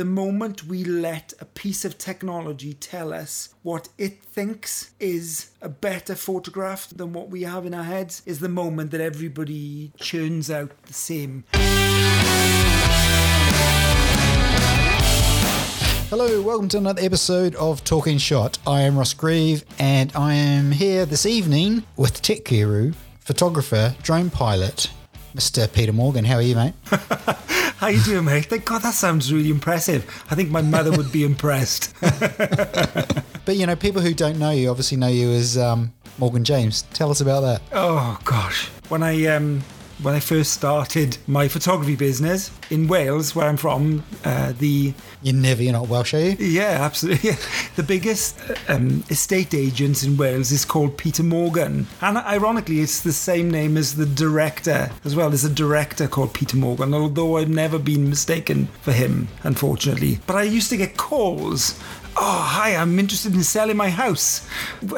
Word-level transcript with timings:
the 0.00 0.04
moment 0.06 0.64
we 0.64 0.82
let 0.82 1.34
a 1.40 1.44
piece 1.44 1.84
of 1.84 1.98
technology 1.98 2.72
tell 2.72 3.12
us 3.12 3.50
what 3.62 3.90
it 3.98 4.22
thinks 4.22 4.92
is 4.98 5.50
a 5.60 5.68
better 5.68 6.14
photograph 6.14 6.88
than 6.88 7.12
what 7.12 7.28
we 7.28 7.42
have 7.42 7.66
in 7.66 7.74
our 7.74 7.82
heads, 7.82 8.22
is 8.24 8.40
the 8.40 8.48
moment 8.48 8.92
that 8.92 9.02
everybody 9.02 9.92
churns 9.98 10.50
out 10.50 10.70
the 10.84 10.94
same. 10.94 11.44
Hello, 16.08 16.40
welcome 16.40 16.70
to 16.70 16.78
another 16.78 17.02
episode 17.02 17.54
of 17.56 17.84
Talking 17.84 18.16
Shot. 18.16 18.56
I 18.66 18.80
am 18.80 18.96
Ross 18.96 19.12
Grieve, 19.12 19.66
and 19.78 20.10
I 20.16 20.32
am 20.32 20.72
here 20.72 21.04
this 21.04 21.26
evening 21.26 21.84
with 21.98 22.22
tech 22.22 22.46
guru, 22.46 22.94
photographer, 23.18 23.94
drone 24.02 24.30
pilot, 24.30 24.90
Mr. 25.36 25.70
Peter 25.70 25.92
Morgan. 25.92 26.24
How 26.24 26.36
are 26.36 26.42
you, 26.42 26.56
mate? 26.56 26.72
How 27.80 27.86
you 27.86 28.02
doing, 28.02 28.26
mate? 28.26 28.44
Thank 28.44 28.66
God, 28.66 28.82
that 28.82 28.92
sounds 28.92 29.32
really 29.32 29.48
impressive. 29.48 30.04
I 30.30 30.34
think 30.34 30.50
my 30.50 30.60
mother 30.60 30.90
would 30.90 31.10
be 31.10 31.24
impressed. 31.24 31.94
but 32.00 33.56
you 33.56 33.66
know, 33.66 33.74
people 33.74 34.02
who 34.02 34.12
don't 34.12 34.38
know 34.38 34.50
you 34.50 34.68
obviously 34.68 34.98
know 34.98 35.08
you 35.08 35.30
as 35.30 35.56
um, 35.56 35.90
Morgan 36.18 36.44
James. 36.44 36.82
Tell 36.92 37.10
us 37.10 37.22
about 37.22 37.40
that. 37.40 37.62
Oh 37.72 38.20
gosh, 38.22 38.66
when 38.90 39.02
I 39.02 39.24
um, 39.28 39.62
when 40.02 40.14
I 40.14 40.20
first 40.20 40.52
started 40.52 41.16
my 41.26 41.48
photography 41.48 41.96
business 41.96 42.50
in 42.70 42.88
Wales, 42.88 43.34
where 43.34 43.46
I'm 43.46 43.56
from, 43.56 44.02
uh, 44.24 44.52
the 44.58 44.94
you're 45.22 45.34
never 45.34 45.62
you're 45.62 45.72
not 45.72 45.88
Welsh, 45.88 46.14
are 46.14 46.20
you? 46.20 46.36
Yeah, 46.38 46.78
absolutely. 46.80 47.32
The 47.76 47.82
biggest 47.82 48.38
um, 48.68 49.04
estate 49.08 49.54
agent 49.54 50.02
in 50.02 50.16
Wales 50.16 50.52
is 50.52 50.64
called 50.64 50.96
Peter 50.98 51.22
Morgan, 51.22 51.86
and 52.00 52.18
ironically, 52.18 52.80
it's 52.80 53.02
the 53.02 53.12
same 53.12 53.50
name 53.50 53.76
as 53.76 53.96
the 53.96 54.06
director 54.06 54.90
as 55.04 55.16
well. 55.16 55.30
There's 55.30 55.44
a 55.44 55.50
director 55.50 56.08
called 56.08 56.34
Peter 56.34 56.56
Morgan, 56.56 56.92
although 56.92 57.38
I've 57.38 57.48
never 57.48 57.78
been 57.78 58.08
mistaken 58.08 58.66
for 58.82 58.92
him, 58.92 59.28
unfortunately. 59.44 60.18
But 60.26 60.36
I 60.36 60.42
used 60.42 60.70
to 60.70 60.76
get 60.76 60.96
calls 60.96 61.80
oh, 62.16 62.42
hi, 62.46 62.76
I'm 62.76 62.98
interested 62.98 63.34
in 63.34 63.42
selling 63.42 63.76
my 63.76 63.88
house. 63.88 64.46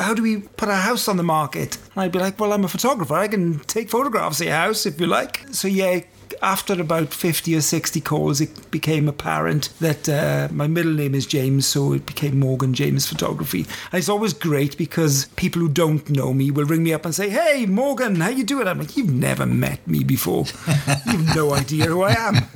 How 0.01 0.15
do 0.15 0.23
we 0.23 0.39
put 0.39 0.69
our 0.69 0.81
house 0.81 1.09
on 1.09 1.17
the 1.17 1.23
market? 1.23 1.77
And 1.95 2.03
I'd 2.03 2.13
be 2.13 2.19
like, 2.19 2.39
well, 2.39 2.53
I'm 2.53 2.65
a 2.65 2.69
photographer. 2.69 3.15
I 3.15 3.29
can 3.29 3.61
take 3.61 3.91
photographs 3.91 4.41
of 4.41 4.47
your 4.47 4.57
house 4.57 4.87
if 4.87 5.01
you 5.01 5.07
like. 5.07 5.47
So, 5.53 5.69
yeah, 5.69 6.01
after 6.41 6.81
about 6.81 7.13
50 7.13 7.57
or 7.57 7.61
60 7.61 8.01
calls, 8.01 8.41
it 8.41 8.71
became 8.71 9.09
apparent 9.09 9.71
that 9.81 10.09
uh, 10.09 10.49
my 10.53 10.67
middle 10.67 10.93
name 10.93 11.15
is 11.15 11.27
James, 11.27 11.67
so 11.67 11.93
it 11.93 12.07
became 12.07 12.39
Morgan 12.39 12.75
James 12.75 13.07
Photography. 13.07 13.61
And 13.91 13.99
it's 13.99 14.09
always 14.09 14.33
great 14.33 14.77
because 14.79 15.27
people 15.37 15.61
who 15.61 15.69
don't 15.69 16.09
know 16.11 16.33
me 16.33 16.51
will 16.51 16.65
ring 16.65 16.83
me 16.83 16.93
up 16.93 17.05
and 17.05 17.15
say, 17.15 17.31
"Hey, 17.31 17.67
Morgan, 17.67 18.17
how 18.17 18.29
you 18.29 18.45
doing?" 18.45 18.69
I'm 18.69 18.79
like, 18.79 18.97
"You've 18.97 19.13
never 19.13 19.47
met 19.47 19.87
me 19.87 20.05
before. 20.05 20.45
You've 21.07 21.35
no 21.35 21.55
idea 21.55 21.87
who 21.87 22.03
I 22.03 22.13
am." 22.13 22.49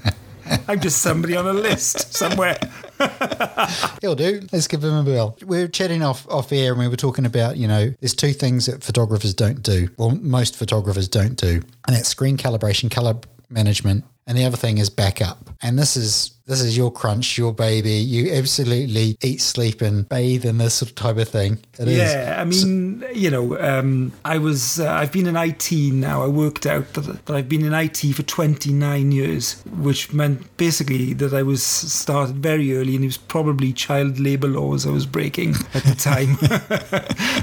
I'm 0.68 0.80
just 0.80 1.02
somebody 1.02 1.36
on 1.36 1.46
a 1.46 1.52
list 1.52 2.14
somewhere. 2.14 2.58
He'll 4.00 4.14
do. 4.14 4.42
Let's 4.52 4.68
give 4.68 4.82
him 4.84 4.94
a 4.94 5.02
bell. 5.02 5.36
We 5.44 5.60
are 5.62 5.68
chatting 5.68 6.02
off 6.02 6.26
off 6.28 6.52
air 6.52 6.72
and 6.72 6.80
we 6.80 6.88
were 6.88 6.96
talking 6.96 7.26
about, 7.26 7.56
you 7.56 7.68
know, 7.68 7.92
there's 8.00 8.14
two 8.14 8.32
things 8.32 8.66
that 8.66 8.84
photographers 8.84 9.34
don't 9.34 9.62
do. 9.62 9.88
Well, 9.96 10.10
most 10.10 10.56
photographers 10.56 11.08
don't 11.08 11.36
do. 11.36 11.62
And 11.86 11.96
that's 11.96 12.08
screen 12.08 12.36
calibration, 12.36 12.90
color 12.90 13.14
management, 13.48 14.04
and 14.26 14.36
the 14.36 14.44
other 14.44 14.56
thing 14.56 14.78
is 14.78 14.90
backup. 14.90 15.50
And 15.62 15.78
this 15.78 15.96
is 15.96 16.32
this 16.46 16.60
is 16.60 16.76
your 16.76 16.92
crunch, 16.92 17.36
your 17.36 17.52
baby. 17.52 17.92
You 17.92 18.32
absolutely 18.34 19.16
eat, 19.20 19.40
sleep, 19.40 19.82
and 19.82 20.08
bathe 20.08 20.44
in 20.44 20.58
this 20.58 20.74
sort 20.74 20.90
of 20.90 20.94
type 20.94 21.16
of 21.16 21.28
thing. 21.28 21.58
It 21.78 21.88
yeah, 21.88 22.04
is. 22.04 22.38
I 22.38 22.44
mean, 22.44 23.04
you 23.12 23.30
know, 23.30 23.58
um, 23.58 24.12
I 24.24 24.38
was 24.38 24.78
uh, 24.78 24.90
I've 24.92 25.10
been 25.10 25.26
in 25.26 25.36
IT 25.36 25.72
now. 25.72 26.22
I 26.22 26.28
worked 26.28 26.66
out 26.66 26.92
that, 26.94 27.26
that 27.26 27.36
I've 27.36 27.48
been 27.48 27.64
in 27.64 27.74
IT 27.74 27.98
for 28.14 28.22
29 28.22 29.12
years, 29.12 29.62
which 29.78 30.12
meant 30.12 30.56
basically 30.56 31.14
that 31.14 31.32
I 31.32 31.42
was 31.42 31.64
started 31.64 32.36
very 32.36 32.76
early, 32.76 32.94
and 32.94 33.04
it 33.04 33.08
was 33.08 33.18
probably 33.18 33.72
child 33.72 34.20
labour 34.20 34.48
laws 34.48 34.86
I 34.86 34.90
was 34.90 35.06
breaking 35.06 35.54
at 35.74 35.82
the 35.84 35.94
time. 35.94 36.36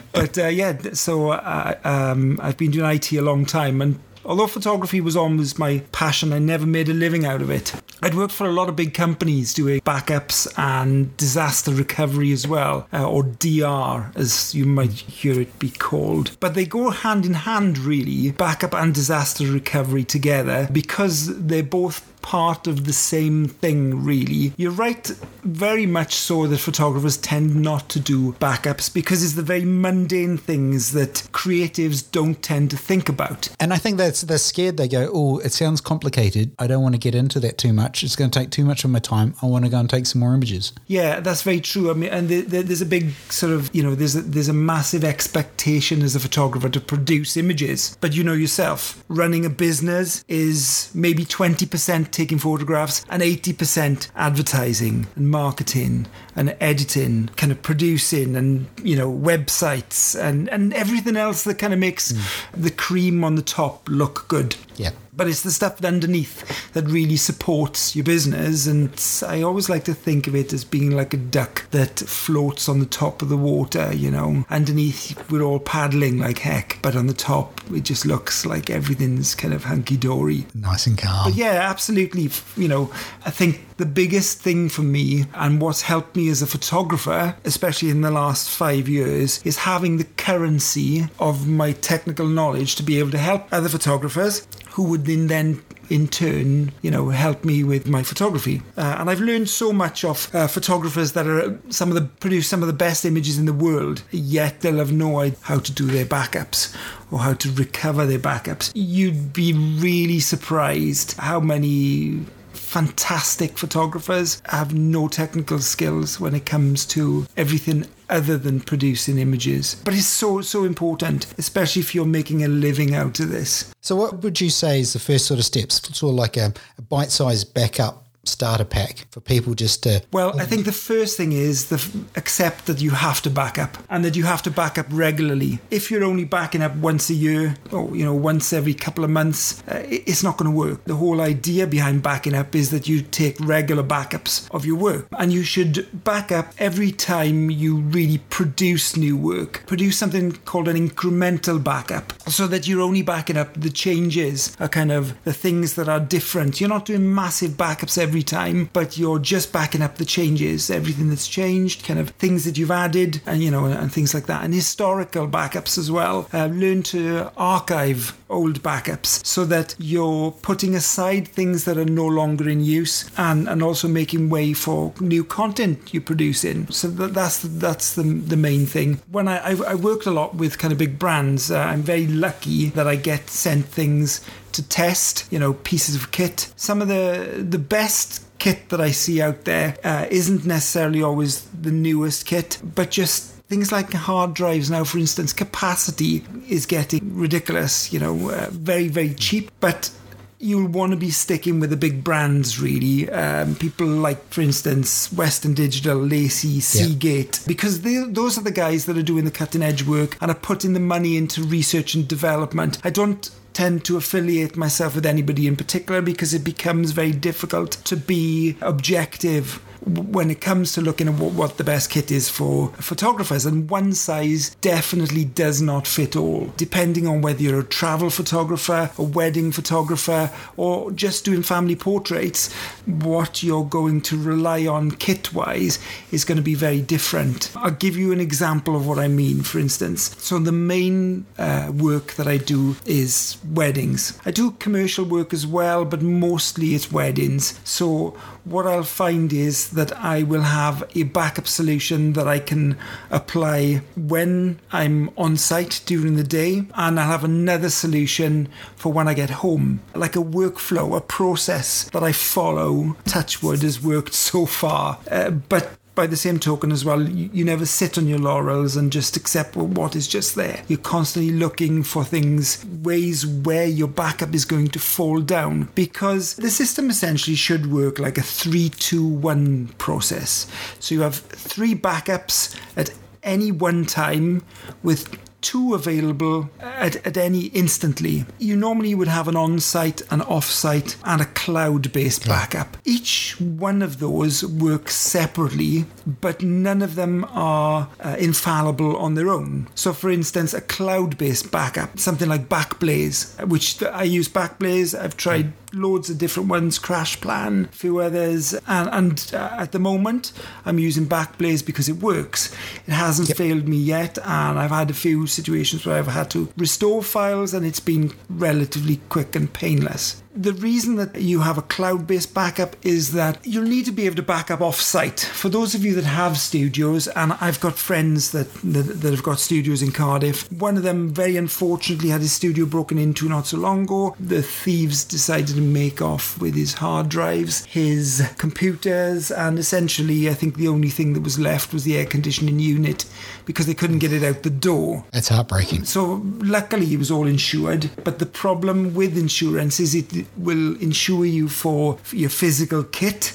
but 0.14 0.38
uh, 0.38 0.48
yeah, 0.48 0.78
so 0.94 1.32
uh, 1.32 1.76
um, 1.84 2.40
I've 2.42 2.58
been 2.58 2.72
doing 2.72 2.90
IT 2.90 3.12
a 3.14 3.22
long 3.22 3.46
time, 3.46 3.82
and 3.82 4.00
Although 4.26 4.48
photography 4.48 5.02
was 5.02 5.16
always 5.16 5.60
my 5.60 5.80
passion, 5.92 6.32
I 6.32 6.40
never 6.40 6.66
made 6.66 6.90
a 6.90 6.94
living 6.94 7.26
out 7.26 7.42
of 7.42 7.50
it. 7.50 7.74
I'd 8.02 8.16
worked 8.16 8.34
for 8.34 8.48
a 8.48 8.52
lot 8.52 8.70
of 8.70 8.76
big 8.76 8.94
companies 8.94 9.54
doing 9.54 9.82
backups 9.82 10.52
and 10.58 11.16
disaster 11.18 11.72
recovery 11.72 12.32
as 12.32 12.48
well, 12.48 12.88
uh, 12.94 13.08
or 13.08 13.24
DR 13.24 14.12
as 14.16 14.54
you 14.56 14.66
might 14.66 14.92
hear 14.92 15.40
it 15.40 15.60
be 15.60 15.70
called. 15.70 16.38
But 16.40 16.54
they 16.54 16.66
go 16.66 16.90
hand 16.90 17.26
in 17.26 17.34
hand, 17.34 17.78
really, 17.78 18.32
backup 18.32 18.74
and 18.74 18.94
disaster 18.94 19.46
recovery 19.46 20.04
together, 20.04 20.70
because 20.72 21.46
they're 21.48 21.64
both 21.64 22.13
part 22.24 22.66
of 22.66 22.86
the 22.86 22.94
same 22.94 23.48
thing, 23.48 24.04
really. 24.04 24.54
You're 24.58 24.72
right, 24.72 25.06
very 25.44 25.86
much 25.86 26.16
so 26.16 26.48
that 26.48 26.58
photographers 26.58 27.18
tend 27.18 27.56
not 27.56 27.90
to 27.90 28.00
do 28.00 28.34
backups 28.34 28.92
because 28.92 29.24
it's 29.24 29.34
the 29.34 29.44
very 29.44 29.66
mundane 29.66 30.38
things 30.38 30.94
that 30.94 31.28
creatives 31.32 32.10
don't 32.10 32.42
tend 32.42 32.72
to 32.72 32.78
think 32.78 33.10
about. 33.10 33.50
And 33.60 33.72
I 33.72 33.78
think 33.78 33.98
that's 33.98 34.22
they're 34.22 34.38
scared. 34.40 34.78
They 34.78 34.88
go, 34.88 35.12
"Oh, 35.14 35.38
it 35.40 35.52
sounds 35.52 35.82
complicated. 35.82 36.56
I 36.58 36.66
don't 36.66 36.82
want 36.82 36.96
to 36.96 37.00
get 37.00 37.14
into 37.14 37.40
that 37.42 37.58
too 37.60 37.74
much. 37.74 38.04
It's 38.04 38.16
going 38.16 38.32
to 38.32 38.40
take 38.40 38.50
too 38.50 38.66
much 38.66 38.84
of 38.84 38.90
my 38.90 39.00
time. 39.00 39.36
I 39.42 39.46
want 39.46 39.66
to 39.66 39.72
go 39.72 39.80
and 39.80 39.90
take 39.90 40.06
some 40.06 40.22
more 40.22 40.34
images." 40.34 40.74
Yeah, 40.88 41.20
that's 41.20 41.44
very 41.44 41.60
true. 41.60 41.92
I 41.92 41.94
mean, 41.94 42.10
and 42.10 42.30
the, 42.30 42.42
the, 42.42 42.64
there's 42.64 42.82
a 42.82 42.86
big 42.86 43.12
sort 43.30 43.52
of 43.52 43.70
you 43.76 43.84
know 43.84 43.96
there's 43.96 44.16
a, 44.16 44.22
there's 44.22 44.50
a 44.50 44.54
massive 44.54 45.04
expectation 45.04 46.02
as 46.02 46.16
a 46.16 46.20
photographer 46.20 46.70
to 46.70 46.80
produce 46.80 47.36
images, 47.36 47.98
but 48.00 48.16
you 48.16 48.24
know 48.24 48.34
yourself, 48.34 49.04
running 49.10 49.46
a 49.46 49.50
business 49.50 50.24
is 50.30 50.90
maybe 50.94 51.26
twenty 51.26 51.66
percent 51.66 52.13
taking 52.14 52.38
photographs 52.38 53.04
and 53.10 53.22
80% 53.22 54.10
advertising 54.16 55.08
and 55.16 55.30
marketing 55.30 56.08
and 56.36 56.56
editing, 56.62 57.28
kind 57.36 57.52
of 57.52 57.62
producing 57.62 58.36
and, 58.36 58.68
you 58.82 58.96
know, 58.96 59.12
websites 59.12 60.20
and, 60.20 60.48
and 60.50 60.74
everything 60.74 61.18
else 61.18 61.44
that 61.44 61.60
kind 61.60 61.74
of 61.74 61.80
makes 61.80 62.14
mm. 62.14 62.52
the 62.54 62.72
cream 62.72 63.24
on 63.24 63.36
the 63.36 63.42
top 63.42 63.88
look 63.90 64.28
good. 64.28 64.56
Yeah 64.76 64.92
but 65.16 65.28
it's 65.28 65.44
the 65.44 65.52
stuff 65.52 65.84
underneath 65.84 66.72
that 66.74 66.86
really 66.86 67.18
supports 67.18 67.96
your 67.96 68.04
business. 68.04 68.68
And 68.68 68.90
I 69.28 69.42
always 69.42 69.70
like 69.70 69.84
to 69.86 69.94
think 69.94 70.28
of 70.28 70.36
it 70.36 70.54
as 70.54 70.64
being 70.64 70.92
like 70.92 71.14
a 71.14 71.18
duck 71.18 71.70
that 71.72 72.00
floats 72.00 72.68
on 72.68 72.80
the 72.80 72.86
top 72.86 73.22
of 73.22 73.30
the 73.30 73.38
water, 73.38 73.94
you 73.94 74.12
know. 74.12 74.46
Underneath, 74.50 75.30
we're 75.30 75.44
all 75.44 75.60
paddling 75.60 76.20
like 76.20 76.40
heck, 76.40 76.80
but 76.82 76.96
on 76.96 77.08
the 77.08 77.14
top, 77.14 77.62
it 77.72 77.84
just 77.84 78.06
looks 78.06 78.46
like 78.46 78.70
everything's 78.70 79.36
kind 79.36 79.54
of 79.54 79.66
hunky 79.66 79.98
dory. 79.98 80.46
Nice 80.54 80.88
and 80.88 80.98
calm. 80.98 81.30
But 81.30 81.36
yeah, 81.36 81.70
absolutely. 81.70 82.30
You 82.56 82.68
know, 82.68 82.94
I 83.26 83.30
think 83.30 83.62
the 83.78 83.86
biggest 83.86 84.40
thing 84.40 84.70
for 84.70 84.82
me 84.82 85.26
and 85.34 85.62
what's 85.62 85.84
helped 85.84 86.16
me 86.16 86.30
as 86.30 86.42
a 86.42 86.48
photographer, 86.48 87.36
especially 87.44 87.90
in 87.90 88.02
the 88.02 88.12
last 88.12 88.50
five 88.50 88.88
years, 88.88 89.42
is 89.44 89.58
having 89.58 89.98
the 89.98 90.04
currency 90.04 91.08
of 91.20 91.48
my 91.48 91.72
technical 91.74 92.28
knowledge 92.28 92.76
to 92.76 92.84
be 92.84 93.00
able 93.00 93.12
to 93.12 93.18
help 93.18 93.48
other 93.52 93.70
photographers 93.70 94.48
who 94.74 94.84
would 94.84 95.06
then 95.06 95.62
in 95.90 96.08
turn, 96.08 96.72
you 96.82 96.90
know, 96.90 97.10
help 97.10 97.46
me 97.46 97.64
with 97.64 97.88
my 97.88 98.02
photography. 98.02 98.62
Uh, 98.76 98.96
and 98.98 99.10
I've 99.10 99.20
learned 99.20 99.50
so 99.50 99.72
much 99.72 100.04
of 100.04 100.34
uh, 100.34 100.48
photographers 100.48 101.12
that 101.12 101.28
are 101.28 101.60
some 101.70 101.90
of 101.90 101.96
the 101.96 102.02
produce 102.02 102.48
some 102.48 102.62
of 102.64 102.68
the 102.68 102.74
best 102.74 103.06
images 103.06 103.38
in 103.38 103.46
the 103.46 103.54
world, 103.54 104.02
yet 104.10 104.62
they'll 104.62 104.78
have 104.78 104.92
no 104.92 105.20
idea 105.20 105.38
how 105.42 105.60
to 105.60 105.72
do 105.72 105.86
their 105.86 106.06
backups 106.06 106.76
or 107.12 107.20
how 107.20 107.34
to 107.34 107.52
recover 107.52 108.08
their 108.08 108.20
backups. 108.20 108.72
You'd 108.74 109.34
be 109.34 109.54
really 109.54 110.20
surprised 110.20 111.18
how 111.18 111.40
many 111.40 112.26
fantastic 112.54 113.58
photographers 113.58 114.42
have 114.46 114.74
no 114.74 115.08
technical 115.08 115.60
skills 115.60 116.20
when 116.20 116.36
it 116.36 116.46
comes 116.46 116.86
to 116.88 117.26
everything 117.36 117.86
other 118.10 118.38
than 118.38 118.60
producing 118.60 119.18
images. 119.18 119.76
But 119.84 119.94
it's 119.94 120.06
so, 120.06 120.42
so 120.42 120.64
important, 120.64 121.26
especially 121.38 121.82
if 121.82 121.96
you're 121.96 122.06
making 122.06 122.44
a 122.44 122.48
living 122.48 122.94
out 122.96 123.20
of 123.20 123.30
this. 123.30 123.74
So, 123.82 123.96
what 123.96 124.24
would 124.24 124.40
you 124.40 124.50
say 124.50 124.80
is 124.80 124.94
the 124.94 125.00
first 125.00 125.26
sort 125.26 125.40
of 125.40 125.46
steps, 125.46 125.82
sort 125.98 126.12
of 126.12 126.18
like 126.18 126.38
a, 126.38 126.54
a 126.78 126.82
bite 126.82 127.12
sized 127.12 127.54
backup 127.54 128.04
starter 128.24 128.66
pack 128.66 129.06
for 129.12 129.20
people 129.20 129.54
just 129.54 129.84
to 129.84 130.02
well 130.12 130.40
i 130.40 130.46
think 130.46 130.66
the 130.66 130.72
first 130.72 131.18
thing 131.18 131.32
is 131.32 131.66
the 131.68 131.80
accept 132.16 132.66
that 132.66 132.82
you 132.82 132.92
have 132.92 133.22
to 133.22 133.30
back 133.30 133.58
up 133.58 133.78
and 133.90 134.06
that 134.06 134.16
you 134.16 134.24
have 134.24 134.42
to 134.42 134.52
back 134.52 134.78
up 134.78 134.86
regularly. 134.90 135.60
If 135.72 135.90
you're 135.90 136.04
only 136.04 136.26
backing 136.26 136.62
up 136.62 136.76
once 136.76 137.10
a 137.10 137.14
year 137.14 137.56
or 137.72 137.96
you 137.96 138.06
know 138.06 138.14
once 138.14 138.54
every 138.54 138.74
couple 138.74 139.04
of 139.04 139.10
months 139.10 139.62
uh, 139.68 139.84
it's 139.90 140.24
not 140.24 140.38
going 140.38 140.52
to 140.52 140.58
work. 140.58 140.84
The 140.86 140.96
whole 140.96 141.22
idea 141.22 141.68
behind 141.68 142.04
backing 142.04 142.36
up 142.36 142.56
is 142.56 142.70
that 142.72 142.88
you 142.88 143.02
take 143.02 143.40
regular 143.40 143.84
backups 143.84 144.48
of 144.52 144.66
your 144.66 144.78
work 144.78 145.08
and 145.18 145.32
you 145.34 145.44
should 145.44 146.04
back 146.04 146.32
up 146.32 146.54
every 146.60 146.92
time 146.92 147.50
you 147.50 147.78
really 147.78 148.20
produce 148.30 148.96
new 148.96 149.18
work. 149.18 149.64
Produce 149.66 149.98
something 149.98 150.32
called 150.46 150.68
an 150.68 150.78
incremental 150.90 151.64
backup 151.64 152.14
so 152.30 152.48
that 152.48 152.68
you're 152.68 152.82
only 152.82 153.02
backing 153.02 153.38
up 153.38 153.54
the 153.54 153.70
changes 153.70 154.56
are 154.60 154.70
kind 154.70 154.92
of 154.92 155.22
the 155.24 155.34
things 155.34 155.74
that 155.76 155.90
are 155.90 156.00
different. 156.00 156.60
You're 156.60 156.70
not 156.70 156.86
doing 156.86 157.14
massive 157.14 157.52
backups 157.52 157.98
every 157.98 158.13
every 158.14 158.22
time, 158.22 158.70
but 158.74 158.96
you're 158.96 159.18
just 159.18 159.52
backing 159.52 159.82
up 159.82 159.96
the 159.96 160.06
changes, 160.06 160.70
everything 160.70 161.10
that's 161.10 161.28
changed, 161.28 161.84
kind 161.84 162.00
of 162.00 162.12
things 162.12 162.46
that 162.46 162.60
you've 162.60 162.70
added, 162.70 163.20
and 163.26 163.42
you 163.42 163.50
know, 163.50 163.66
and, 163.66 163.92
things 163.92 164.14
like 164.14 164.28
that, 164.28 164.44
and 164.44 164.54
historical 164.54 165.28
backups 165.28 165.80
as 165.80 165.90
well. 165.90 166.30
Uh, 166.32 166.46
learn 166.46 166.84
to 166.84 167.32
archive 167.36 168.16
old 168.30 168.62
backups 168.62 169.26
so 169.26 169.46
that 169.46 169.74
you're 169.80 170.30
putting 170.44 170.76
aside 170.76 171.28
things 171.28 171.64
that 171.64 171.76
are 171.76 171.86
no 171.86 172.06
longer 172.06 172.48
in 172.48 172.64
use 172.64 173.10
and, 173.18 173.50
and 173.50 173.64
also 173.64 173.88
making 173.88 174.30
way 174.30 174.54
for 174.54 174.94
new 175.00 175.24
content 175.24 175.92
you 175.92 176.00
produce 176.00 176.44
in. 176.44 176.70
So 176.70 176.90
that, 176.90 177.16
that's 177.16 177.40
that's 177.42 177.96
the, 177.96 178.04
the 178.04 178.38
main 178.38 178.68
thing. 178.68 179.02
When 179.10 179.28
I, 179.28 179.38
I, 179.38 179.72
I 179.72 179.74
worked 179.74 180.06
a 180.06 180.12
lot 180.12 180.36
with 180.36 180.60
kind 180.60 180.72
of 180.72 180.78
big 180.78 181.00
brands, 181.00 181.50
uh, 181.50 181.58
I'm 181.58 181.82
very 181.82 182.06
lucky 182.06 182.70
that 182.70 182.88
I 182.88 182.96
get 182.96 183.32
sent 183.32 183.66
things 183.66 184.22
to 184.54 184.68
test, 184.68 185.32
you 185.32 185.40
know, 185.40 185.54
pieces 185.54 185.96
of 185.96 186.12
kit. 186.12 186.52
Some 186.56 186.82
of 186.82 186.88
the 186.88 187.46
the 187.48 187.60
best 187.60 188.24
kit 188.40 188.70
that 188.70 188.82
I 188.82 188.92
see 188.92 189.22
out 189.22 189.46
there 189.46 189.78
uh, 189.84 190.08
not 190.12 190.46
necessarily 190.46 191.02
always 191.02 191.42
the 191.62 191.72
newest 191.72 192.26
kit, 192.26 192.60
but 192.76 192.92
just 192.92 193.34
things 193.48 193.72
like 193.72 193.94
hard 193.94 194.34
drives 194.34 194.70
now, 194.70 194.84
for 194.84 194.98
instance, 194.98 195.32
capacity 195.32 196.26
is 196.50 196.66
getting 196.66 197.16
ridiculous, 197.16 197.94
you 197.94 198.00
know, 198.00 198.32
uh, 198.32 198.48
very, 198.52 198.88
very 198.88 199.14
cheap. 199.14 199.52
But 199.60 199.92
you'll 200.40 200.68
want 200.68 200.92
to 200.92 200.98
be 200.98 201.10
sticking 201.10 201.62
with 201.62 201.70
the 201.70 201.78
big 201.78 202.04
brands, 202.04 202.60
really. 202.60 203.10
Um, 203.10 203.56
people 203.56 203.88
like, 203.88 204.22
for 204.30 204.42
instance, 204.42 205.12
Western 205.14 205.54
Digital, 205.54 205.98
LaCie, 205.98 206.62
Seagate, 206.62 207.40
yeah. 207.40 207.48
because 207.48 207.82
those 207.82 208.38
are 208.38 208.44
the 208.44 208.52
guys 208.52 208.86
that 208.88 208.98
are 208.98 209.04
doing 209.04 209.24
the 209.24 209.32
cutting 209.32 209.62
edge 209.62 209.84
work 209.84 210.18
and 210.20 210.30
are 210.30 210.36
putting 210.36 210.74
the 210.74 210.82
money 210.82 211.16
into 211.16 211.42
research 211.44 211.96
and 211.96 212.08
development. 212.08 212.78
I 212.84 212.90
don't 212.90 213.30
tend 213.54 213.86
to 213.86 213.98
affiliate 213.98 214.58
myself 214.58 214.96
with 214.96 215.06
anybody 215.06 215.48
in 215.48 215.56
particular 215.56 216.02
because 216.02 216.34
it 216.34 216.44
becomes 216.44 216.92
very 216.92 217.12
difficult 217.12 217.72
to 217.86 217.96
be 217.96 218.58
objective 218.62 219.62
when 219.86 220.32
it 220.32 220.42
comes 220.42 220.74
to 220.74 220.82
looking 220.82 221.08
at 221.08 221.16
what, 221.16 221.58
the 221.58 221.64
best 221.64 221.90
kit 221.90 222.12
is 222.12 222.30
for 222.30 222.70
photographers. 222.80 223.46
And 223.46 223.70
one 223.70 223.94
size 223.94 224.56
definitely 224.62 225.26
does 225.26 225.62
not 225.62 225.88
fit 225.88 226.16
all, 226.16 226.52
depending 226.58 227.08
on 227.08 227.22
whether 227.22 227.42
you're 227.42 227.60
a 227.60 227.64
travel 227.64 228.10
photographer, 228.10 228.92
a 228.98 229.04
wedding 229.04 229.52
photographer, 229.52 230.32
or 230.58 230.92
just 230.92 231.26
doing 231.26 231.44
family 231.44 231.76
portraits. 231.76 232.52
What 232.86 233.44
you're 233.44 233.66
going 233.66 234.02
to 234.02 234.18
rely 234.18 234.66
on 234.66 234.92
kit 234.92 235.34
wise 235.34 235.80
is 236.12 236.26
going 236.26 236.38
to 236.38 236.44
be 236.44 236.56
very 236.56 236.82
different. 236.82 237.52
I'll 237.56 237.72
give 237.72 237.98
you 237.98 238.12
an 238.12 238.20
example 238.20 238.76
of 238.76 238.88
what 238.88 239.00
I 239.00 239.08
mean, 239.08 239.44
for 239.44 239.60
instance. 239.60 240.16
So, 240.20 240.40
the 240.40 240.52
main 240.52 241.26
uh, 241.38 241.72
work 241.76 242.14
that 242.14 242.28
I 242.28 242.38
do 242.38 242.76
is 242.86 243.38
weddings. 243.52 244.20
I 244.26 244.32
do 244.32 244.52
commercial 244.52 245.06
work 245.06 245.34
as 245.34 245.46
well, 245.46 245.86
but 245.86 246.02
mostly 246.02 246.76
it's 246.76 246.92
weddings. 246.92 247.60
So, 247.64 248.18
what 248.46 248.68
I'll 248.68 248.84
find 248.84 249.32
is 249.32 249.70
that 249.74 249.92
I 249.98 250.24
will 250.24 250.42
have 250.42 250.84
a 250.96 251.04
backup 251.04 251.48
solution 251.48 252.14
that 252.14 252.28
I 252.28 252.40
can 252.40 252.78
apply 253.12 253.82
when 253.96 254.60
I'm 254.72 255.10
on 255.18 255.38
site 255.38 255.82
during 255.86 256.16
the 256.16 256.24
day, 256.24 256.66
and 256.76 257.00
I'll 257.00 257.08
have 257.08 257.24
another 257.24 257.70
solution 257.70 258.50
for 258.76 258.92
when 258.92 259.08
I 259.08 259.14
get 259.14 259.30
home, 259.30 259.82
like 259.96 260.16
a 260.16 260.20
workflow, 260.20 260.96
a 260.96 261.02
process 261.02 261.86
that 261.92 262.04
I 262.04 262.12
follow. 262.12 262.96
Touchwood 263.06 263.62
has 263.62 263.82
worked 263.82 264.14
so 264.14 264.46
far, 264.46 265.00
uh, 265.10 265.32
but 265.32 265.72
by 265.96 266.08
the 266.08 266.18
same 266.18 266.40
token 266.40 266.72
as 266.72 266.84
well, 266.84 267.02
you, 267.02 267.30
you, 267.32 267.46
never 267.46 267.66
sit 267.66 267.98
on 267.98 268.08
your 268.08 268.20
laurels 268.20 268.76
and 268.76 268.92
just 268.92 269.16
accept 269.16 269.56
what 269.56 269.96
is 269.96 270.08
just 270.08 270.36
there. 270.36 270.64
You're 270.68 270.80
constantly 270.80 271.32
looking 271.32 271.84
for 271.84 272.04
things, 272.04 272.66
ways 272.66 273.26
where 273.26 273.66
your 273.66 273.88
backup 273.88 274.34
is 274.34 274.46
going 274.46 274.70
to 274.70 274.80
fall 274.80 275.22
down 275.22 275.70
because 275.76 276.36
the 276.36 276.50
system 276.50 276.90
essentially 276.90 277.36
should 277.36 277.72
work 277.72 278.00
like 278.00 278.18
a 278.18 278.24
3 278.24 278.70
2 278.70 279.06
1 279.06 279.68
process. 279.78 280.48
So 280.80 280.96
you 280.96 281.02
have 281.02 281.16
three 281.16 281.76
backups 281.76 282.58
at 282.76 282.90
any 283.22 283.52
one 283.52 283.86
time 283.86 284.44
with 284.82 285.08
two 285.44 285.76
available 285.76 286.50
at, 286.60 286.96
at 287.06 287.18
any 287.18 287.46
instantly. 287.48 288.26
You 288.40 288.56
normally 288.56 288.96
would 288.96 289.10
have 289.10 289.28
an 289.28 289.36
on 289.36 289.60
site, 289.60 290.02
an 290.10 290.22
off 290.22 290.46
site, 290.46 290.96
and 291.04 291.22
a 291.22 291.26
cloud 291.26 291.92
based 291.92 292.26
backup. 292.26 292.78
Each 292.86 293.36
one 293.40 293.82
of 293.82 294.00
those 294.00 294.44
works 294.44 294.96
separately, 294.96 295.86
but 296.22 296.42
none 296.42 296.82
of 296.82 296.96
them 296.96 297.26
are 297.32 297.90
uh, 298.00 298.16
infallible 298.18 298.98
on 298.98 299.14
their 299.14 299.30
own. 299.30 299.68
So, 299.76 299.94
for 299.94 300.10
instance, 300.10 300.54
a 300.54 300.62
cloud 300.62 301.18
based 301.18 301.52
backup, 301.52 302.00
something 302.00 302.30
like 302.30 302.50
Backblaze, 302.50 303.48
which 303.48 303.84
I 303.84 304.04
use 304.04 304.30
Backblaze, 304.30 304.98
I've 304.98 305.18
tried 305.18 305.54
loads 305.74 306.10
of 306.10 306.18
different 306.18 306.50
ones, 306.50 306.80
CrashPlan, 306.80 307.66
a 307.66 307.72
few 307.72 308.00
others. 308.00 308.54
And, 308.68 308.90
and 308.92 309.32
uh, 309.34 309.56
at 309.58 309.72
the 309.72 309.80
moment, 309.80 310.32
I'm 310.66 310.80
using 310.80 311.06
Backblaze 311.06 311.66
because 311.66 311.90
it 311.90 311.98
works. 311.98 312.54
It 312.88 312.94
hasn't 312.94 313.30
yep. 313.30 313.38
failed 313.38 313.68
me 313.68 313.78
yet, 313.78 314.18
and 314.20 314.60
I've 314.60 314.72
had 314.72 314.90
a 314.90 314.94
few 314.94 315.28
situations 315.28 315.86
where 315.86 315.98
I've 315.98 316.08
had 316.08 316.30
to 316.32 316.50
restore 316.58 317.04
files, 317.04 317.54
and 317.54 317.66
it's 317.66 317.80
been 317.80 318.14
relatively 318.30 318.98
quick 319.10 319.36
and 319.36 319.52
painless. 319.52 320.23
The 320.36 320.54
reason 320.54 320.96
that 320.96 321.22
you 321.22 321.42
have 321.42 321.60
a 321.60 321.62
cloud 321.62 322.08
based 322.08 322.34
backup 322.34 322.76
is 322.84 323.12
that 323.12 323.38
you'll 323.44 323.66
need 323.66 323.86
to 323.86 323.92
be 323.92 324.08
able 324.08 324.16
to 324.16 324.24
back 324.24 324.50
up 324.50 324.62
off 324.62 324.82
site. 324.82 325.20
For 325.20 325.48
those 325.48 325.76
of 325.76 325.86
you 325.86 325.94
that 325.94 326.06
have 326.06 326.40
studios, 326.40 327.08
and 327.10 327.34
I've 327.34 327.60
got 327.60 327.78
friends 327.78 328.32
that, 328.32 328.52
that, 328.64 329.02
that, 329.02 329.12
have 329.12 329.22
got 329.22 329.40
studios 329.40 329.84
in 329.84 329.92
Cardiff, 329.92 330.52
one 330.52 330.76
of 330.76 330.84
them 330.84 331.10
very 331.10 331.38
unfortunately 331.38 332.10
had 332.10 332.22
his 332.22 332.32
studio 332.32 332.66
broken 332.66 332.98
into 332.98 333.30
not 333.30 333.46
so 333.46 333.58
long 333.58 333.84
ago. 333.84 334.16
The 334.20 334.42
thieves 334.42 335.04
decided 335.04 335.56
to 335.56 335.62
make 335.62 336.02
off 336.02 336.40
with 336.40 336.56
his 336.56 336.74
hard 336.74 337.10
drives, 337.10 337.66
his 337.66 338.28
computers, 338.40 339.30
and 339.30 339.60
essentially, 339.60 340.30
I 340.30 340.34
think 340.34 340.56
the 340.56 340.68
only 340.68 340.90
thing 340.90 341.14
that 341.14 341.22
was 341.22 341.38
left 341.38 341.74
was 341.74 341.84
the 341.84 341.96
air 341.96 342.08
conditioning 342.08 342.60
unit 342.60 343.06
because 343.46 343.68
they 343.68 343.76
couldn't 343.76 344.00
get 344.00 344.14
it 344.14 344.24
out 344.24 344.42
the 344.42 344.50
door. 344.50 345.06
It's 345.14 345.30
heartbreaking. 345.30 345.84
So, 345.86 346.24
luckily, 346.40 346.86
he 346.86 346.98
was 346.98 347.12
all 347.12 347.28
insured. 347.28 347.92
But 348.04 348.18
the 348.18 348.26
problem 348.26 348.96
with 348.96 349.16
insurance 349.18 349.80
is 349.80 349.94
it 349.94 350.23
will 350.38 350.76
insure 350.82 351.26
you 351.26 351.50
for 351.50 351.98
your 352.12 352.30
physical 352.30 352.84
kit 352.84 353.34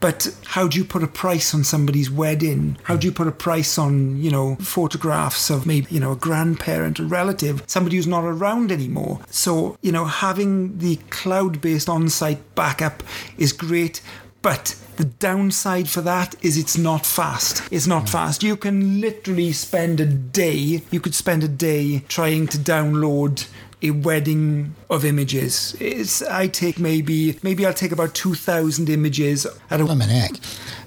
but 0.00 0.34
how 0.44 0.68
do 0.68 0.78
you 0.78 0.84
put 0.84 1.02
a 1.02 1.08
price 1.08 1.54
on 1.54 1.64
somebody's 1.64 2.10
wedding? 2.10 2.76
How 2.82 2.96
do 2.96 3.06
you 3.06 3.12
put 3.12 3.28
a 3.28 3.32
price 3.32 3.78
on, 3.78 4.20
you 4.20 4.30
know, 4.30 4.56
photographs 4.56 5.50
of 5.50 5.66
maybe, 5.66 5.86
you 5.90 6.00
know, 6.00 6.12
a 6.12 6.16
grandparent, 6.16 6.98
a 6.98 7.04
relative, 7.04 7.62
somebody 7.66 7.96
who's 7.96 8.06
not 8.06 8.24
around 8.24 8.70
anymore? 8.72 9.20
So, 9.30 9.78
you 9.82 9.92
know, 9.92 10.04
having 10.04 10.78
the 10.78 10.96
cloud 11.10 11.60
based 11.60 11.88
on 11.88 12.08
site 12.08 12.54
backup 12.54 13.02
is 13.38 13.52
great, 13.52 14.02
but 14.42 14.76
the 14.96 15.04
downside 15.04 15.88
for 15.88 16.00
that 16.02 16.34
is 16.42 16.56
it's 16.56 16.78
not 16.78 17.04
fast. 17.04 17.62
It's 17.70 17.86
not 17.86 18.04
mm. 18.04 18.10
fast. 18.10 18.42
You 18.42 18.56
can 18.56 19.00
literally 19.00 19.52
spend 19.52 20.00
a 20.00 20.06
day, 20.06 20.82
you 20.90 21.00
could 21.00 21.14
spend 21.14 21.44
a 21.44 21.48
day 21.48 22.00
trying 22.08 22.46
to 22.48 22.58
download 22.58 23.46
a 23.88 23.90
wedding 23.90 24.74
of 24.90 25.04
images. 25.04 25.76
It's, 25.80 26.22
I 26.22 26.48
take 26.48 26.78
maybe 26.78 27.38
maybe 27.42 27.66
I'll 27.66 27.74
take 27.74 27.92
about 27.92 28.14
two 28.14 28.34
thousand 28.34 28.88
images 28.88 29.46
at 29.70 29.80
a 29.80 29.84
almanac. 29.86 30.32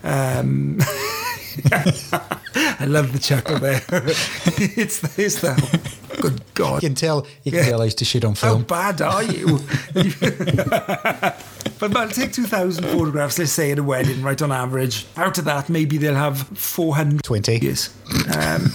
Um, 0.04 0.80
I 1.72 2.86
love 2.86 3.12
the 3.14 3.20
chuckle 3.20 3.60
there. 3.60 3.82
it's 3.92 5.00
the, 5.00 5.14
it's 5.18 5.42
the 5.42 5.92
good 6.22 6.42
God. 6.54 6.82
You 6.82 6.90
can 6.90 6.96
tell 6.96 7.28
you 7.44 7.52
can 7.52 7.62
yeah. 7.62 7.70
tell 7.70 7.82
I 7.82 7.86
used 7.86 7.98
to 8.00 8.06
shoot 8.06 8.24
on 8.24 8.36
film. 8.36 8.60
How 8.62 8.92
bad 8.94 9.02
are 9.02 9.24
you? 9.24 9.60
but, 9.94 11.44
but 11.80 11.98
I'll 11.98 12.10
take 12.10 12.34
two 12.34 12.46
thousand 12.46 12.86
photographs. 12.86 13.40
Let's 13.40 13.52
say 13.52 13.72
at 13.72 13.80
a 13.80 13.84
wedding, 13.84 14.22
right 14.22 14.42
on 14.42 14.52
average. 14.52 15.06
Out 15.18 15.38
of 15.38 15.46
that, 15.46 15.70
maybe 15.70 15.98
they'll 15.98 16.16
have 16.16 16.40
four 16.58 16.96
hundred 16.96 17.24
twenty. 17.24 17.58
Yes. 17.58 17.94
Um, 18.38 18.72